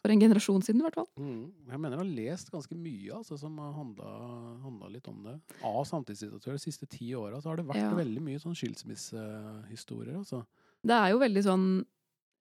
for 0.00 0.08
en 0.08 0.20
generasjon 0.22 0.62
siden, 0.64 0.80
i 0.80 0.84
hvert 0.86 0.94
fall. 0.94 1.08
Mm. 1.20 1.50
Jeg 1.68 1.78
mener 1.78 1.98
jeg 1.98 1.98
har 2.06 2.16
lest 2.16 2.50
ganske 2.50 2.72
mye 2.74 3.12
altså, 3.18 3.36
som 3.38 3.58
har 3.58 3.72
handla 3.74 4.88
litt 4.88 5.06
om 5.08 5.18
det. 5.26 5.34
Av 5.62 5.84
samtidslitteratur 5.84 6.52
de 6.54 6.62
siste 6.62 6.86
ti 6.88 7.10
åra 7.12 7.38
har 7.44 7.56
det 7.56 7.66
vært 7.66 7.76
Ja. 7.82 7.90
veldig 7.92 8.22
mye 8.22 8.40
sånn 8.40 8.56
skilsmissehistorier, 8.56 10.16
altså. 10.16 10.46
Det 10.82 10.94
er 10.96 11.10
jo 11.12 11.18
veldig 11.18 11.42
sånn 11.44 11.84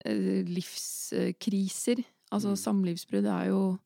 eh, 0.05 0.43
livskriser. 0.47 2.03
Altså 2.31 2.53
Mm. 2.55 2.57
samlivsbrudd 2.57 3.25
er 3.27 3.47
jo 3.49 3.79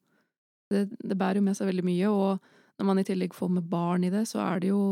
det, 0.69 0.89
det 0.99 1.17
bærer 1.17 1.35
jo 1.35 1.41
med 1.41 1.55
seg 1.57 1.67
veldig 1.67 1.83
mye, 1.83 2.07
og 2.09 2.39
når 2.79 2.87
man 2.89 2.99
i 2.99 3.05
tillegg 3.07 3.35
får 3.35 3.51
med 3.57 3.67
barn 3.71 4.03
i 4.03 4.11
det, 4.13 4.25
så 4.29 4.41
er 4.43 4.63
det 4.63 4.71
jo 4.73 4.83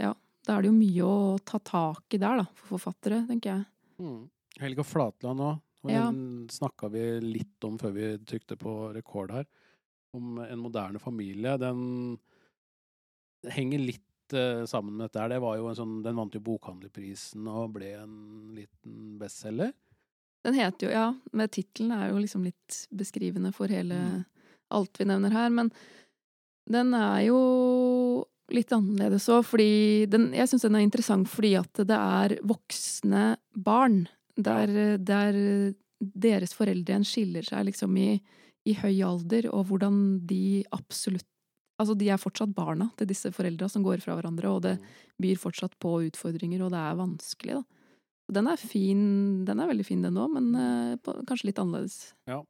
Ja, 0.00 0.12
da 0.46 0.56
er 0.56 0.64
det 0.64 0.72
jo 0.72 0.76
mye 0.78 1.06
å 1.06 1.38
ta 1.46 1.60
tak 1.62 2.16
i 2.16 2.18
der, 2.18 2.42
da, 2.42 2.46
for 2.58 2.74
forfattere, 2.76 3.22
tenker 3.28 3.52
jeg. 3.52 3.66
Mm. 4.02 4.22
Helga 4.62 4.84
Flatland 4.84 5.40
òg. 5.40 5.60
Ja. 5.90 6.06
Den 6.10 6.48
snakka 6.50 6.88
vi 6.94 7.02
litt 7.24 7.64
om 7.66 7.78
før 7.78 7.94
vi 7.94 8.08
trykte 8.26 8.56
på 8.58 8.92
rekord 8.94 9.32
her. 9.34 9.46
Om 10.14 10.38
en 10.44 10.60
moderne 10.62 11.00
familie. 11.02 11.56
Den 11.58 12.18
henger 13.50 13.78
litt 13.82 14.34
uh, 14.34 14.64
sammen 14.66 14.96
med 14.96 15.06
dette 15.08 15.22
her. 15.22 15.32
Det 15.32 15.40
var 15.42 15.56
jo 15.58 15.70
en 15.70 15.78
sånn, 15.78 15.96
den 16.04 16.18
vant 16.18 16.34
jo 16.36 16.42
Bokhandlerprisen 16.44 17.48
og 17.50 17.72
ble 17.78 17.94
en 17.98 18.18
liten 18.54 19.16
bestselger. 19.22 19.72
Den 20.42 20.58
heter 20.58 20.88
jo, 20.88 20.92
ja, 20.94 21.08
med 21.38 21.52
tittelen 21.54 21.94
er 21.94 22.10
jo 22.10 22.20
liksom 22.22 22.46
litt 22.46 22.84
beskrivende 22.90 23.52
for 23.54 23.70
hele 23.70 23.94
Mm. 23.94 24.22
alt 24.74 24.98
vi 24.98 25.04
nevner 25.06 25.30
her, 25.30 25.50
men 25.50 25.70
den 26.70 26.94
er 26.94 27.20
jo 27.26 27.40
litt 28.52 28.72
annerledes 28.74 29.28
òg, 29.32 29.44
fordi 29.48 30.06
den, 30.12 30.30
jeg 30.36 30.50
syns 30.50 30.66
den 30.66 30.76
er 30.76 30.84
interessant 30.84 31.30
fordi 31.30 31.54
at 31.60 31.82
det 31.88 31.96
er 31.96 32.36
voksne 32.44 33.36
barn, 33.56 34.04
der, 34.36 34.98
der 35.00 35.38
deres 35.98 36.54
foreldre 36.56 37.00
skiller 37.06 37.46
seg 37.46 37.68
liksom 37.70 37.96
i, 38.00 38.16
i 38.68 38.74
høy 38.78 39.02
alder, 39.06 39.48
og 39.54 39.68
hvordan 39.70 40.00
de 40.28 40.64
absolutt 40.70 41.26
Altså, 41.80 41.96
de 41.98 42.06
er 42.12 42.20
fortsatt 42.20 42.52
barna 42.54 42.84
til 42.94 43.08
disse 43.10 43.30
foreldra 43.34 43.66
som 43.66 43.82
går 43.82 43.98
fra 44.04 44.14
hverandre, 44.14 44.46
og 44.52 44.60
det 44.62 44.74
Mm. 44.78 44.84
byr 45.24 45.38
fortsatt 45.40 45.72
på 45.80 46.04
utfordringer, 46.06 46.62
og 46.62 46.70
det 46.70 46.78
er 46.78 46.98
vanskelig, 47.00 47.54
da. 47.56 47.62
Den 48.30 48.46
er 48.46 48.56
fin, 48.60 49.44
den 49.44 49.58
er 49.58 49.66
veldig 49.66 49.86
fin 49.88 50.02
den 50.04 50.14
òg, 50.20 50.30
men 50.36 50.54
uh, 50.54 50.96
på, 51.02 51.14
kanskje 51.26 51.48
litt 51.48 51.58
annerledes. 51.58 52.12
Ja. 52.28 52.44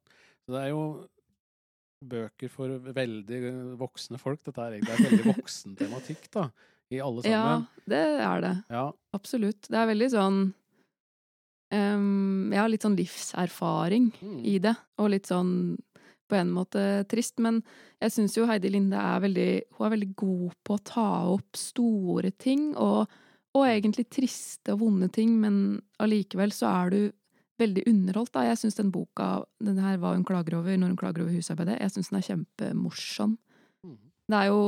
det 0.50 0.58
er 0.58 0.68
jo 0.74 0.82
bøker 2.02 2.50
for 2.52 2.68
veldig 2.92 3.76
voksne 3.80 4.18
folk. 4.20 4.42
Dette 4.46 4.60
er 4.64 4.76
egentlig 4.78 4.96
en 4.98 5.06
veldig 5.10 5.36
voksen 5.36 5.76
tematikk, 5.78 6.26
da. 6.34 6.48
I 6.92 6.98
alle 7.00 7.22
sammen. 7.24 7.32
Ja, 7.32 7.84
det 7.88 8.02
er 8.26 8.42
det. 8.44 8.54
Ja. 8.74 8.82
Absolutt. 9.16 9.68
Det 9.70 9.78
er 9.80 9.86
veldig 9.88 10.08
sånn 10.12 10.40
um, 11.72 12.52
Ja, 12.52 12.66
litt 12.68 12.84
sånn 12.84 12.98
livserfaring 12.98 14.10
Mm. 14.20 14.44
i 14.44 14.58
det, 14.58 14.74
og 14.98 15.10
litt 15.14 15.26
sånn 15.30 15.78
på 16.28 16.36
en 16.38 16.50
måte 16.52 17.04
trist, 17.08 17.38
men 17.44 17.62
jeg 18.00 18.10
syns 18.14 18.36
jo 18.36 18.46
Heidi 18.48 18.70
Linde 18.72 18.96
er 18.96 19.20
veldig 19.20 19.62
Hun 19.76 19.86
er 19.86 19.90
veldig 19.96 20.14
god 20.16 20.54
på 20.64 20.74
å 20.78 20.84
ta 20.84 21.08
opp 21.32 21.56
store 21.56 22.30
ting, 22.32 22.74
og, 22.76 23.08
og 23.54 23.66
egentlig 23.68 24.08
triste 24.10 24.72
og 24.72 24.80
vonde 24.80 25.10
ting, 25.12 25.34
men 25.40 25.82
allikevel 26.00 26.52
så 26.52 26.70
er 26.84 26.90
du 26.90 27.12
veldig 27.62 27.86
underholdt, 27.90 28.34
da. 28.34 28.44
Jeg 28.48 28.60
syns 28.60 28.78
den 28.78 28.92
boka, 28.94 29.30
den 29.62 29.80
her 29.82 30.00
hva 30.02 30.14
hun 30.16 30.26
klager 30.28 30.58
over 30.58 30.76
når 30.76 30.92
hun 30.92 31.00
klager 31.00 31.24
over 31.24 31.34
husarbeidet, 31.34 31.78
jeg 31.80 31.94
syns 31.94 32.12
den 32.12 32.20
er 32.20 32.28
kjempemorsom. 32.28 33.38
Mm. 33.86 33.96
Det 34.32 34.40
er 34.40 34.50
jo 34.50 34.62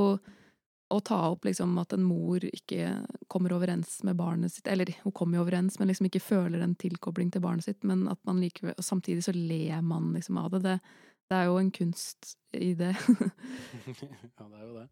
å 0.94 1.00
ta 1.00 1.18
opp 1.30 1.46
liksom 1.48 1.72
at 1.80 1.94
en 1.96 2.04
mor 2.06 2.44
ikke 2.44 2.90
kommer 3.32 3.54
overens 3.56 3.96
med 4.06 4.18
barnet 4.18 4.52
sitt, 4.52 4.68
eller 4.70 4.92
hun 5.02 5.14
kommer 5.16 5.38
jo 5.38 5.46
overens, 5.46 5.78
men 5.80 5.90
liksom 5.90 6.08
ikke 6.08 6.22
føler 6.22 6.62
en 6.62 6.76
tilkobling 6.78 7.32
til 7.32 7.42
barnet 7.44 7.66
sitt, 7.66 7.80
men 7.88 8.06
at 8.12 8.20
man 8.28 8.42
likevel 8.42 8.76
og 8.76 8.84
Samtidig 8.84 9.24
så 9.26 9.34
ler 9.34 9.80
man 9.82 10.12
liksom 10.14 10.38
av 10.38 10.52
det. 10.54 10.62
Det, 10.66 10.76
det 11.30 11.36
er 11.38 11.46
jo 11.48 11.54
en 11.58 11.70
kunst 11.72 12.34
i 12.54 12.72
det. 12.78 12.92
ja, 13.88 14.44
det 14.46 14.58
er 14.58 14.64
jo 14.66 14.74
det. 14.76 14.84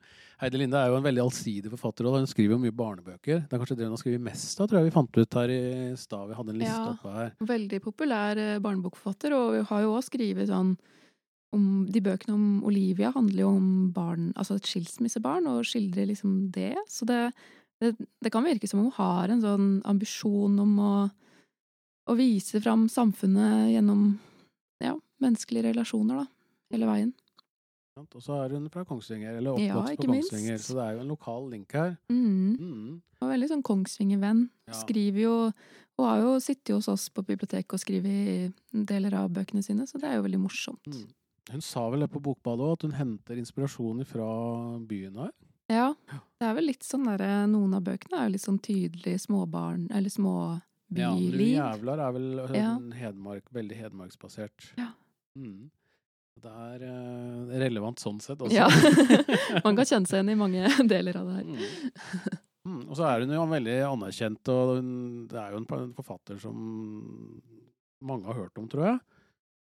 Heidi 0.42 0.58
Linde 0.62 0.78
er 0.80 0.88
jo 0.90 0.96
en 0.98 1.04
veldig 1.04 1.22
allsidig 1.22 1.70
forfatter, 1.74 2.08
og 2.08 2.16
hun 2.18 2.26
skriver 2.30 2.56
jo 2.56 2.62
mye 2.62 2.74
barnebøker. 2.74 3.42
Det 3.44 3.52
er 3.54 3.60
kanskje 3.62 3.76
det 3.78 3.86
hun 3.86 3.94
har 3.94 4.00
skrevet 4.00 4.24
mest 4.24 4.58
av, 4.62 4.70
tror 4.70 4.80
jeg 4.80 4.88
vi 4.88 4.94
fant 4.96 5.20
ut 5.20 5.36
her 5.38 5.52
i 5.54 5.60
stad. 6.00 6.30
Vi 6.32 6.38
hadde 6.38 6.54
en 6.54 6.58
liste 6.62 6.78
Ja. 6.80 6.94
oppe 6.96 7.12
her. 7.14 7.30
Veldig 7.52 7.80
populær 7.84 8.40
eh, 8.40 8.58
barnebokforfatter, 8.64 9.36
og 9.36 9.58
hun 9.60 9.68
har 9.70 9.84
jo 9.84 9.92
også 9.98 10.10
skrevet 10.14 10.50
sånn 10.50 10.74
om, 11.52 11.64
De 11.92 12.00
bøkene 12.00 12.32
om 12.32 12.44
Olivia 12.64 13.10
handler 13.12 13.42
jo 13.44 13.48
om 13.58 13.70
barn, 13.92 14.30
altså 14.40 14.56
et 14.56 14.64
skilsmissebarn, 14.70 15.46
og 15.52 15.66
skildrer 15.68 16.08
liksom 16.08 16.46
det. 16.54 16.72
Så 16.88 17.04
det, 17.04 17.26
det, 17.84 17.92
det 18.24 18.32
kan 18.32 18.46
virke 18.48 18.66
som 18.70 18.80
om 18.80 18.88
hun 18.88 18.96
har 18.96 19.28
en 19.34 19.42
sånn 19.44 19.66
ambisjon 19.84 20.56
om 20.64 20.78
å, 20.80 20.92
å 22.08 22.16
vise 22.16 22.56
fram 22.64 22.88
samfunnet 22.88 23.68
gjennom 23.74 24.14
menneskelige 25.22 25.70
relasjoner, 25.70 26.22
da. 26.24 26.26
Hele 26.74 26.88
veien. 26.88 27.12
Og 28.00 28.22
så 28.24 28.38
er 28.40 28.54
hun 28.56 28.70
fra 28.72 28.84
Kongsvinger, 28.88 29.36
eller 29.36 29.58
Ja, 29.60 29.74
oppvokst 29.76 29.90
ja, 29.92 29.96
på 30.00 30.06
Kongsvinger, 30.08 30.54
minst. 30.56 30.68
så 30.70 30.76
det 30.78 30.84
er 30.86 30.92
jo 30.96 31.00
en 31.02 31.10
lokal 31.12 31.48
link 31.52 31.72
her. 31.76 31.96
Mm. 32.08 32.56
Mm. 32.56 33.02
Og 33.20 33.28
veldig 33.28 33.48
sånn 33.50 33.64
Kongsvinger-venn. 33.68 34.46
Ja. 34.70 34.78
Skriver 34.80 35.20
jo 35.26 35.34
Hun 35.98 36.06
har 36.08 36.22
jo 36.24 36.30
sittet 36.40 36.72
hos 36.72 36.88
oss 36.88 37.10
på 37.12 37.20
biblioteket 37.22 37.74
og 37.76 37.80
skrevet 37.82 38.54
deler 38.72 39.12
av 39.14 39.28
bøkene 39.30 39.60
sine, 39.62 39.84
så 39.86 40.00
det 40.00 40.08
er 40.08 40.16
jo 40.16 40.22
veldig 40.24 40.40
morsomt. 40.40 40.88
Mm. 40.88 41.10
Hun 41.52 41.60
sa 41.60 41.82
vel 41.92 42.00
det 42.00 42.08
på 42.10 42.22
Bokbadet 42.24 42.64
òg, 42.64 42.72
at 42.78 42.86
hun 42.86 42.94
henter 42.96 43.36
inspirasjon 43.36 44.00
fra 44.08 44.28
byen 44.88 45.18
her. 45.20 45.32
Ja, 45.68 45.90
det 46.40 46.48
er 46.48 46.56
vel 46.56 46.70
litt 46.70 46.82
sånn 46.86 47.04
derre 47.06 47.44
Noen 47.50 47.76
av 47.76 47.84
bøkene 47.84 48.18
er 48.18 48.26
jo 48.28 48.34
litt 48.34 48.44
sånn 48.46 48.58
tydelig 48.64 49.18
småbarn, 49.26 49.90
eller 49.92 50.10
Ja, 50.96 51.12
men. 51.12 51.52
Jævlar 51.60 51.98
er 52.08 52.12
vel 52.16 52.56
Ja. 52.56 52.72
Hedmark, 52.98 53.44
veldig 53.52 53.76
hedmarksbasert. 53.76 54.72
Ja. 54.80 54.88
Mm. 55.38 55.70
Det 56.42 56.50
er 56.50 56.84
uh, 56.88 57.52
relevant 57.60 58.00
sånn 58.00 58.18
sett 58.24 58.40
også. 58.40 58.56
Ja. 58.56 58.68
Man 59.66 59.76
kan 59.78 59.86
kjenne 59.86 60.08
seg 60.08 60.20
igjen 60.20 60.32
i 60.32 60.38
mange 60.38 60.72
deler 60.92 61.20
av 61.20 61.28
det 61.28 61.38
her. 61.40 61.50
Mm. 61.52 62.40
Mm. 62.62 62.82
Og 62.86 62.94
så 62.98 63.06
er 63.08 63.24
hun 63.24 63.34
jo 63.34 63.46
veldig 63.50 63.78
anerkjent, 63.88 64.52
og 64.54 64.76
hun, 64.78 64.92
det 65.30 65.38
er 65.40 65.54
jo 65.54 65.62
en 65.62 65.94
forfatter 65.96 66.38
som 66.42 66.56
mange 68.02 68.28
har 68.30 68.38
hørt 68.38 68.58
om, 68.58 68.68
tror 68.70 68.86
jeg. 68.86 69.00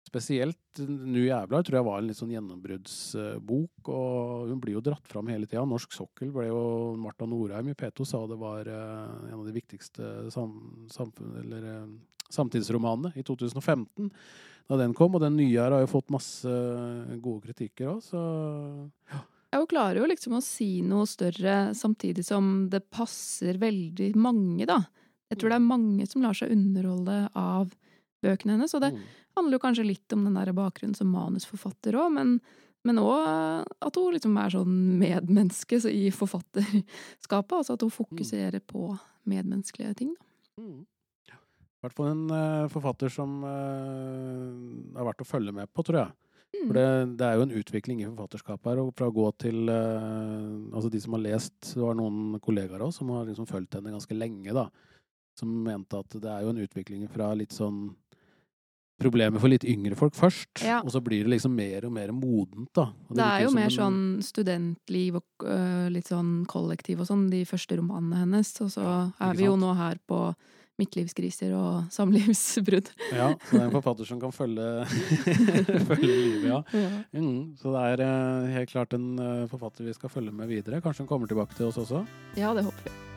Spesielt 0.07 0.79
Nu 0.81 1.19
jævla 1.21 1.59
tror 1.61 1.77
jeg 1.77 1.85
var 1.85 1.99
en 2.01 2.07
litt 2.09 2.17
sånn 2.17 2.31
gjennombruddsbok, 2.33 3.89
og 3.93 4.49
hun 4.49 4.61
blir 4.63 4.79
jo 4.79 4.83
dratt 4.85 5.05
fram 5.07 5.29
hele 5.29 5.47
tida. 5.49 5.63
Norsk 5.67 5.93
sokkel 5.93 6.31
ble 6.33 6.47
jo 6.49 6.61
Marta 6.99 7.27
Norheim 7.29 7.69
i 7.71 7.75
P2 7.77 8.07
sa 8.09 8.23
det 8.29 8.39
var 8.41 8.69
eh, 8.71 9.29
en 9.29 9.37
av 9.37 9.45
de 9.45 9.53
viktigste 9.55 10.31
sam, 10.33 10.55
samfunn, 10.91 11.35
eller, 11.43 11.67
eh, 11.69 12.20
samtidsromanene 12.35 13.13
i 13.19 13.25
2015, 13.27 14.09
da 14.69 14.79
den 14.79 14.95
kom. 14.97 15.17
Og 15.17 15.23
den 15.23 15.37
nye 15.39 15.57
her 15.57 15.75
har 15.75 15.83
jo 15.83 15.91
fått 15.91 16.13
masse 16.13 16.55
gode 17.23 17.43
kritikker 17.47 17.93
òg, 17.95 18.01
så 18.05 18.23
Ja, 19.51 19.59
hun 19.59 19.67
klarer 19.67 19.99
jo 19.99 20.07
liksom 20.07 20.37
å 20.37 20.43
si 20.45 20.79
noe 20.85 21.03
større 21.11 21.73
samtidig 21.75 22.23
som 22.23 22.69
det 22.71 22.85
passer 22.87 23.59
veldig 23.59 24.13
mange, 24.15 24.63
da. 24.69 24.79
Jeg 25.31 25.41
tror 25.41 25.51
det 25.51 25.57
er 25.59 25.65
mange 25.65 26.07
som 26.07 26.23
lar 26.23 26.35
seg 26.37 26.53
underholde 26.55 27.25
av 27.35 27.73
bøkene 28.23 28.55
hennes, 28.55 28.73
og 28.77 28.83
det 28.83 28.93
mm. 28.95 29.03
handler 29.35 29.57
jo 29.57 29.63
kanskje 29.65 29.87
litt 29.87 30.15
om 30.15 30.23
den 30.27 30.39
der 30.39 30.53
bakgrunnen 30.55 30.95
som 30.95 31.11
manusforfatter 31.11 31.99
òg, 31.99 32.11
men 32.15 32.35
men 32.87 32.97
òg 32.97 33.25
at 33.85 33.97
hun 33.99 34.15
liksom 34.15 34.37
er 34.41 34.53
sånn 34.55 34.77
medmenneske 34.97 35.77
så 35.83 35.91
i 35.93 36.07
forfatterskapet. 36.13 37.53
Altså 37.59 37.75
at 37.77 37.85
hun 37.85 37.93
fokuserer 37.93 38.63
på 38.65 38.87
medmenneskelige 39.29 39.93
ting. 39.99 40.15
Da. 40.15 40.63
Mm. 40.63 40.79
I 41.81 41.87
hvert 41.87 41.95
fall 41.97 42.11
en 42.11 42.27
uh, 42.29 42.69
forfatter 42.69 43.09
som 43.09 43.39
uh, 43.41 44.51
er 44.93 45.07
verdt 45.07 45.23
å 45.23 45.25
følge 45.25 45.53
med 45.55 45.71
på, 45.73 45.81
tror 45.87 46.03
jeg. 46.03 46.11
Mm. 46.51 46.67
For 46.67 46.77
det, 46.77 46.85
det 47.17 47.25
er 47.25 47.39
jo 47.39 47.45
en 47.47 47.55
utvikling 47.57 48.01
i 48.03 48.09
forfatterskapet 48.09 48.69
her. 48.69 48.81
Og 48.83 48.91
fra 48.93 49.07
å 49.09 49.15
gå 49.15 49.25
til 49.39 49.71
uh, 49.71 50.75
Altså 50.75 50.91
de 50.91 50.99
som 50.99 51.15
har 51.15 51.23
lest 51.23 51.55
Det 51.71 51.79
var 51.79 51.95
noen 51.95 52.35
kollegaer 52.43 52.83
også 52.83 53.01
som 53.01 53.13
har 53.15 53.25
liksom 53.29 53.47
fulgt 53.49 53.77
henne 53.79 53.93
ganske 53.95 54.17
lenge, 54.17 54.53
da. 54.53 54.67
Som 55.39 55.55
mente 55.65 55.97
at 56.03 56.19
det 56.21 56.29
er 56.29 56.43
jo 56.45 56.51
en 56.53 56.61
utvikling 56.61 57.07
fra 57.09 57.31
litt 57.39 57.55
sånn 57.55 57.87
Problemer 59.01 59.41
for 59.41 59.49
litt 59.49 59.63
yngre 59.65 59.95
folk 59.97 60.13
først, 60.13 60.61
Ja. 60.61 60.75
og 60.85 60.91
så 60.93 60.99
blir 61.01 61.23
det 61.25 61.31
liksom 61.31 61.55
mer 61.57 61.87
og 61.87 61.93
mer 61.95 62.11
modent, 62.13 62.69
da. 62.77 62.91
Og 63.09 63.15
Det 63.17 63.25
er 63.25 63.39
jo 63.47 63.49
mer 63.55 63.65
en- 63.65 63.73
sånn 63.73 64.21
studentliv 64.21 65.15
og 65.15 65.23
øh, 65.41 65.89
litt 65.89 66.05
sånn 66.05 66.45
kollektiv 66.45 67.01
og 67.01 67.07
sånn, 67.07 67.23
de 67.31 67.41
første 67.43 67.79
romanene 67.79 68.19
hennes. 68.19 68.61
Og 68.61 68.69
så 68.69 69.13
er 69.19 69.33
vi 69.33 69.45
jo 69.45 69.55
nå 69.57 69.75
her 69.75 69.97
på 70.07 70.35
midtlivskriser 70.81 71.53
og 71.57 71.91
samlivsbrudd. 71.93 72.91
Ja, 73.21 73.31
så 73.35 73.57
det 73.57 73.61
er 73.61 73.67
en 73.67 73.75
forfatter 73.75 74.07
som 74.07 74.21
kan 74.21 74.33
følge, 74.33 74.67
følge 75.91 76.09
livet, 76.09 76.49
ja. 76.49 76.61
Ja. 76.73 76.89
Mm, 77.13 77.53
så 77.61 77.75
det 77.75 77.85
er 77.91 78.05
eh, 78.07 78.49
helt 78.57 78.73
klart 78.73 78.97
en 78.97 79.13
eh, 79.19 79.45
forfatter 79.51 79.87
vi 79.87 79.95
skal 79.97 80.13
følge 80.13 80.33
med 80.35 80.51
videre. 80.51 80.81
Kanskje 80.83 81.05
hun 81.05 81.11
kommer 81.11 81.31
tilbake 81.31 81.57
til 81.57 81.69
oss 81.69 81.79
også? 81.81 82.05
ja, 82.39 82.53
det 82.57 82.65
håper 82.67 82.89
vi. 82.89 83.10